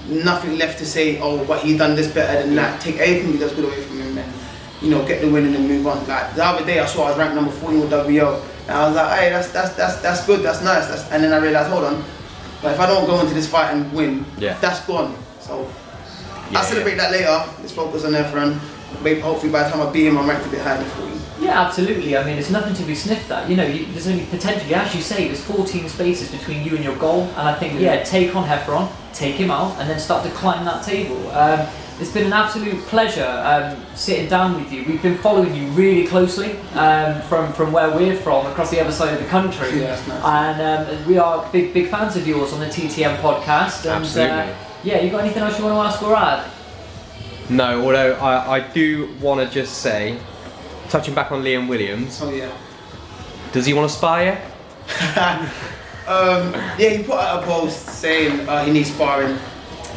nothing 0.09 0.59
left 0.59 0.79
to 0.79 0.87
say, 0.87 1.19
oh, 1.21 1.45
but 1.45 1.61
he 1.61 1.77
done 1.77 1.95
this 1.97 2.09
better 2.13 2.45
than 2.47 2.55
that. 2.57 2.81
Take 2.81 2.97
everything 2.99 3.33
he 3.33 3.39
does 3.39 3.53
good 3.53 3.65
away 3.65 3.83
from 3.83 4.01
him 4.01 4.19
and, 4.19 4.33
you 4.83 4.91
know, 4.91 5.05
get 5.07 5.21
the 5.21 5.29
win 5.31 5.45
and 5.47 5.55
then 5.55 5.67
move 5.67 5.87
on. 5.87 6.07
Like 6.07 6.35
the 6.35 6.45
other 6.45 6.65
day 6.65 6.79
I 6.81 6.87
saw 6.87 7.05
I 7.07 7.09
was 7.11 7.19
ranked 7.19 7.35
number 7.35 7.51
14 7.51 7.81
with 7.81 7.91
WO 7.91 8.43
and 8.69 8.77
I 8.77 8.87
was 8.87 8.97
like, 8.97 9.19
hey, 9.21 9.31
that's 9.31 9.49
that's 9.53 9.75
that's 9.75 9.97
that's 10.03 10.27
good, 10.27 10.41
that's 10.45 10.63
nice. 10.63 10.87
That's, 10.89 11.11
and 11.11 11.23
then 11.25 11.33
I 11.33 11.39
realized, 11.39 11.71
hold 11.71 11.85
on, 11.85 12.05
but 12.63 12.73
if 12.75 12.81
I 12.81 12.87
don't 12.87 13.07
go 13.07 13.19
into 13.21 13.35
this 13.35 13.49
fight 13.49 13.73
and 13.73 13.91
win, 13.93 14.25
Yeah. 14.39 14.57
that's 14.61 14.81
gone. 14.87 15.17
So 15.41 15.67
Yeah, 16.51 16.59
I'll 16.59 16.65
celebrate 16.65 16.97
that 16.97 17.11
later. 17.11 17.43
Let's 17.61 17.73
focus 17.73 18.05
on 18.05 18.13
Heffron. 18.13 18.59
Maybe 19.03 19.21
hopefully 19.21 19.53
by 19.53 19.65
the 19.65 19.71
time 19.71 19.87
I 19.87 19.93
beat 19.93 20.07
him 20.07 20.19
I'm 20.19 20.29
ranked 20.29 20.47
a 20.47 20.51
bit 20.51 20.61
higher 20.61 20.79
than 20.79 20.89
14. 20.91 21.17
Yeah, 21.41 21.61
absolutely. 21.61 22.17
I 22.17 22.25
mean, 22.25 22.39
it's 22.39 22.51
nothing 22.51 22.75
to 22.75 22.83
be 22.85 22.95
sniffed 22.95 23.31
at. 23.31 23.49
You 23.49 23.57
know, 23.57 23.67
you, 23.67 23.87
there's 23.93 24.09
only 24.09 24.25
potentially, 24.27 24.75
as 24.75 24.95
you 24.95 25.03
say, 25.03 25.27
there's 25.27 25.45
14 25.45 25.89
spaces 25.89 26.31
between 26.31 26.65
you 26.65 26.75
and 26.75 26.85
your 26.85 26.97
goal. 26.97 27.25
And 27.37 27.49
I 27.49 27.55
think, 27.55 27.79
yeah, 27.79 28.03
take 28.03 28.35
on 28.35 28.49
Heffron, 28.49 28.91
take 29.13 29.37
him 29.37 29.51
out, 29.51 29.79
and 29.79 29.89
then 29.89 29.99
start 29.99 30.25
to 30.25 30.31
climb 30.31 30.65
that 30.65 30.83
table. 30.83 31.31
Um, 31.31 31.67
it's 31.99 32.13
been 32.13 32.27
an 32.27 32.33
absolute 32.33 32.79
pleasure 32.87 33.25
um, 33.25 33.83
sitting 33.95 34.29
down 34.29 34.61
with 34.61 34.71
you. 34.71 34.85
We've 34.85 35.03
been 35.03 35.17
following 35.19 35.55
you 35.55 35.67
really 35.69 36.07
closely 36.07 36.59
um, 36.75 37.23
from 37.23 37.53
from 37.55 37.73
where 37.73 37.91
we're 37.91 38.17
from, 38.17 38.45
across 38.47 38.71
the 38.71 38.81
other 38.81 38.93
side 38.93 39.15
of 39.15 39.21
the 39.21 39.29
country. 39.29 39.81
Yeah, 39.81 39.95
nice. 40.07 40.25
And 40.25 40.89
um, 40.91 41.09
we 41.09 41.17
are 41.17 41.49
big 41.53 41.73
big 41.73 41.89
fans 41.89 42.17
of 42.17 42.27
yours 42.27 42.53
on 42.53 42.61
the 42.61 42.67
TTM 42.67 43.17
podcast. 43.21 43.87
And, 43.87 44.05
Absolutely. 44.05 44.53
Uh, 44.53 44.57
yeah, 44.85 45.01
you 45.01 45.11
got 45.11 45.25
anything 45.25 45.43
else 45.43 45.59
you 45.59 45.65
want 45.65 45.75
to 45.75 45.81
ask 45.81 46.03
or 46.03 46.15
add? 46.15 46.51
No, 47.49 47.83
although 47.85 48.15
I, 48.15 48.57
I 48.57 48.61
do 48.73 49.15
want 49.21 49.41
to 49.47 49.53
just 49.53 49.79
say, 49.79 50.19
touching 50.89 51.15
back 51.15 51.31
on 51.33 51.43
Liam 51.43 51.69
Williams, 51.69 52.21
Oh 52.23 52.31
yeah. 52.31 52.51
does 53.53 53.67
he 53.67 53.73
want 53.75 53.91
to 53.91 53.97
spy 53.97 54.25
yet? 54.25 54.53
Um, 56.07 56.53
yeah, 56.79 56.91
he 56.91 57.03
put 57.03 57.17
out 57.17 57.43
a 57.43 57.47
post 57.47 57.85
saying 57.85 58.49
uh, 58.49 58.65
he 58.65 58.71
needs 58.71 58.93
sparring, 58.95 59.37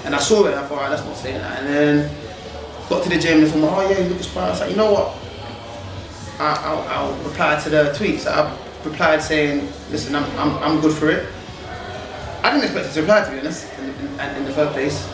and 0.05 0.15
I 0.15 0.17
saw 0.17 0.45
it. 0.45 0.53
and 0.53 0.59
I 0.59 0.63
thought, 0.63 0.79
alright, 0.79 0.89
that's 0.89 1.03
not 1.05 1.15
saying 1.15 1.37
that. 1.37 1.59
And 1.59 1.67
then 1.67 2.15
got 2.89 3.03
to 3.03 3.09
the 3.09 3.19
gym 3.19 3.43
and 3.43 3.51
thought, 3.51 3.77
oh 3.77 3.87
yeah, 3.91 3.99
you 3.99 4.09
look 4.09 4.23
sparring. 4.23 4.47
I 4.47 4.49
was 4.49 4.59
like, 4.59 4.71
you 4.71 4.75
know 4.75 4.91
what? 4.91 5.15
I, 6.39 6.53
I'll, 6.65 6.81
I'll 7.11 7.23
reply 7.23 7.59
to 7.61 7.69
the 7.69 7.93
tweets. 7.95 8.25
I 8.25 8.51
replied 8.83 9.21
saying, 9.21 9.71
listen, 9.91 10.15
I'm, 10.15 10.23
I'm, 10.39 10.57
I'm 10.63 10.81
good 10.81 10.97
for 10.97 11.11
it. 11.11 11.27
I 12.41 12.49
didn't 12.53 12.63
expect 12.63 12.87
him 12.87 12.93
to 12.95 13.01
reply 13.01 13.25
to 13.25 13.31
be 13.31 13.39
honest, 13.41 13.67
in, 13.77 13.89
in, 14.19 14.35
in 14.37 14.45
the 14.45 14.51
first 14.51 14.73
place. 14.73 15.07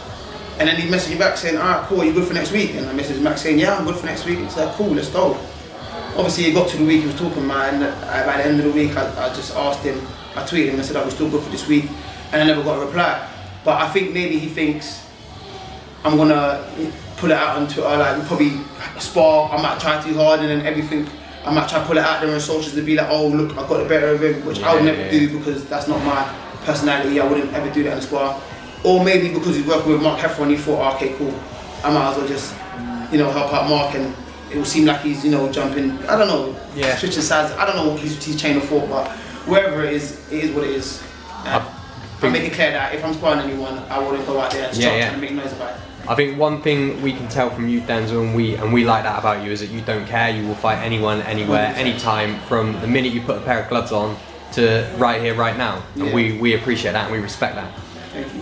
And 0.58 0.70
then 0.70 0.80
he 0.80 0.88
messaged 0.88 1.12
me 1.12 1.18
back 1.18 1.38
saying, 1.38 1.58
ah, 1.58 1.86
cool, 1.88 2.02
are 2.02 2.06
you 2.06 2.14
good 2.14 2.28
for 2.28 2.34
next 2.34 2.52
week? 2.52 2.76
And 2.76 2.88
I 2.88 2.94
messaged 2.94 3.18
him 3.18 3.26
back 3.26 3.38
saying, 3.38 3.60
yeah, 3.60 3.78
I'm 3.78 3.86
good 3.86 3.98
for 3.98 4.06
next 4.06 4.26
week. 4.26 4.40
He 4.40 4.50
said, 4.50 4.74
cool, 4.76 4.88
let's 4.88 5.10
go. 5.10 5.34
Obviously, 6.16 6.46
he 6.46 6.54
got 6.54 6.70
to 6.70 6.78
the 6.78 6.86
week 6.86 7.02
he 7.02 7.08
was 7.08 7.20
talking 7.20 7.44
about, 7.44 7.74
and 7.74 7.84
uh, 7.84 8.26
by 8.26 8.38
the 8.38 8.46
end 8.46 8.60
of 8.60 8.66
the 8.66 8.72
week, 8.72 8.96
I, 8.96 9.26
I 9.26 9.34
just 9.36 9.54
asked 9.54 9.84
him, 9.84 10.00
I 10.34 10.44
tweeted 10.44 10.70
him, 10.70 10.80
I 10.80 10.84
said, 10.84 10.96
I 10.96 11.04
was 11.04 11.14
still 11.14 11.30
good 11.30 11.44
for 11.44 11.50
this 11.50 11.68
week? 11.68 11.90
And 12.32 12.42
I 12.42 12.46
never 12.46 12.64
got 12.64 12.82
a 12.82 12.86
reply. 12.86 13.30
But 13.66 13.82
I 13.82 13.90
think 13.90 14.14
maybe 14.14 14.40
he 14.40 14.48
thinks 14.48 15.06
I'm 16.06 16.16
gonna 16.16 16.64
put 17.18 17.32
it 17.32 17.38
out 17.38 17.58
on 17.58 17.68
Twitter, 17.68 17.98
like 17.98 18.26
probably 18.28 18.60
spar, 19.00 19.52
I 19.52 19.62
might 19.62 19.80
try 19.80 20.02
too 20.02 20.14
hard, 20.14 20.40
and 20.40 20.50
then 20.50 20.66
everything, 20.66 21.08
I 21.44 21.54
might 21.54 21.68
try 21.68 21.80
to 21.80 21.86
put 21.86 21.98
it 21.98 22.04
out 22.04 22.22
there 22.22 22.34
on 22.34 22.40
socials 22.40 22.76
to 22.76 22.82
be 22.82 22.96
like, 22.96 23.08
oh, 23.10 23.28
look, 23.28 23.52
I 23.58 23.68
got 23.68 23.84
the 23.84 23.90
better 23.90 24.10
of 24.10 24.24
him, 24.24 24.46
which 24.46 24.62
I 24.62 24.74
would 24.74 24.86
never 24.86 25.02
yeah, 25.02 25.12
do 25.12 25.38
because 25.38 25.66
that's 25.66 25.88
not 25.88 26.02
my 26.06 26.24
personality, 26.64 27.20
I 27.20 27.28
wouldn't 27.28 27.52
ever 27.54 27.74
do 27.74 27.84
that 27.84 27.94
in 27.94 27.98
a 27.98 28.02
spar. 28.02 28.42
Or 28.86 29.04
maybe 29.04 29.34
because 29.34 29.56
he's 29.56 29.66
working 29.66 29.92
with 29.94 30.02
Mark 30.02 30.20
Heffron, 30.20 30.50
he 30.52 30.58
thought, 30.58 30.96
okay, 30.96 31.14
cool, 31.18 31.34
I 31.84 31.92
might 31.92 32.12
as 32.12 32.18
well 32.18 32.28
just, 32.28 32.54
you 33.12 33.18
know, 33.18 33.32
help 33.32 33.52
out 33.52 33.68
Mark 33.68 33.96
and 33.96 34.14
it 34.52 34.58
will 34.58 34.66
seem 34.66 34.86
like 34.86 35.02
he's, 35.02 35.26
you 35.26 35.32
know, 35.32 35.52
jumping, 35.52 35.92
I 36.08 36.16
don't 36.18 36.28
know, 36.28 36.56
Yeah. 36.76 36.96
switching 36.96 37.24
sides, 37.24 37.52
I 37.54 37.66
don't 37.66 37.76
know 37.78 37.96
his, 37.98 38.24
his 38.24 38.40
chain 38.40 38.58
of 38.58 38.64
thought, 38.66 38.88
but 38.88 39.08
wherever 39.48 39.84
it 39.84 39.94
is, 39.94 40.22
it 40.32 40.44
is 40.46 40.52
what 40.52 40.66
it 40.66 40.70
is. 40.72 41.02
I 41.44 42.30
make 42.30 42.44
it 42.44 42.54
clear 42.54 42.72
that 42.72 42.94
if 42.94 43.04
I'm 43.04 43.14
sparring 43.16 43.40
anyone, 43.42 43.80
I 43.90 43.98
wouldn't 44.00 44.26
go 44.28 44.40
out 44.40 44.52
there 44.52 44.68
and 44.70 44.78
Yeah, 44.78 44.82
start 44.88 45.00
yeah. 45.00 45.10
trying 45.10 45.22
to 45.22 45.28
make 45.28 45.44
noise 45.44 45.52
about 45.54 45.72
it. 45.72 45.82
I 46.08 46.14
think 46.14 46.38
one 46.38 46.62
thing 46.62 47.02
we 47.02 47.14
can 47.14 47.28
tell 47.28 47.50
from 47.50 47.68
you, 47.68 47.82
Denzel, 47.82 48.22
and 48.22 48.36
we 48.36 48.54
and 48.56 48.72
we 48.72 48.86
like 48.86 49.04
that 49.04 49.18
about 49.18 49.44
you 49.44 49.52
is 49.52 49.60
that 49.62 49.70
you 49.72 49.82
don't 49.82 50.06
care. 50.06 50.30
You 50.30 50.48
will 50.48 50.54
fight 50.56 50.78
anyone, 50.84 51.22
anywhere, 51.24 51.74
anytime, 51.76 52.40
from 52.42 52.80
the 52.82 52.88
minute 52.88 53.12
you 53.12 53.22
put 53.22 53.38
a 53.38 53.42
pair 53.42 53.64
of 53.64 53.70
gloves 53.70 53.92
on 53.92 54.16
to 54.54 54.88
right 54.98 55.20
here, 55.20 55.34
right 55.34 55.58
now. 55.58 55.82
And 55.96 56.06
Yeah. 56.08 56.14
we, 56.14 56.38
we 56.38 56.54
appreciate 56.54 56.92
that 56.92 57.06
and 57.06 57.12
we 57.12 57.18
respect 57.20 57.56
that. 57.56 57.72
Thank 58.14 58.28
you. 58.36 58.42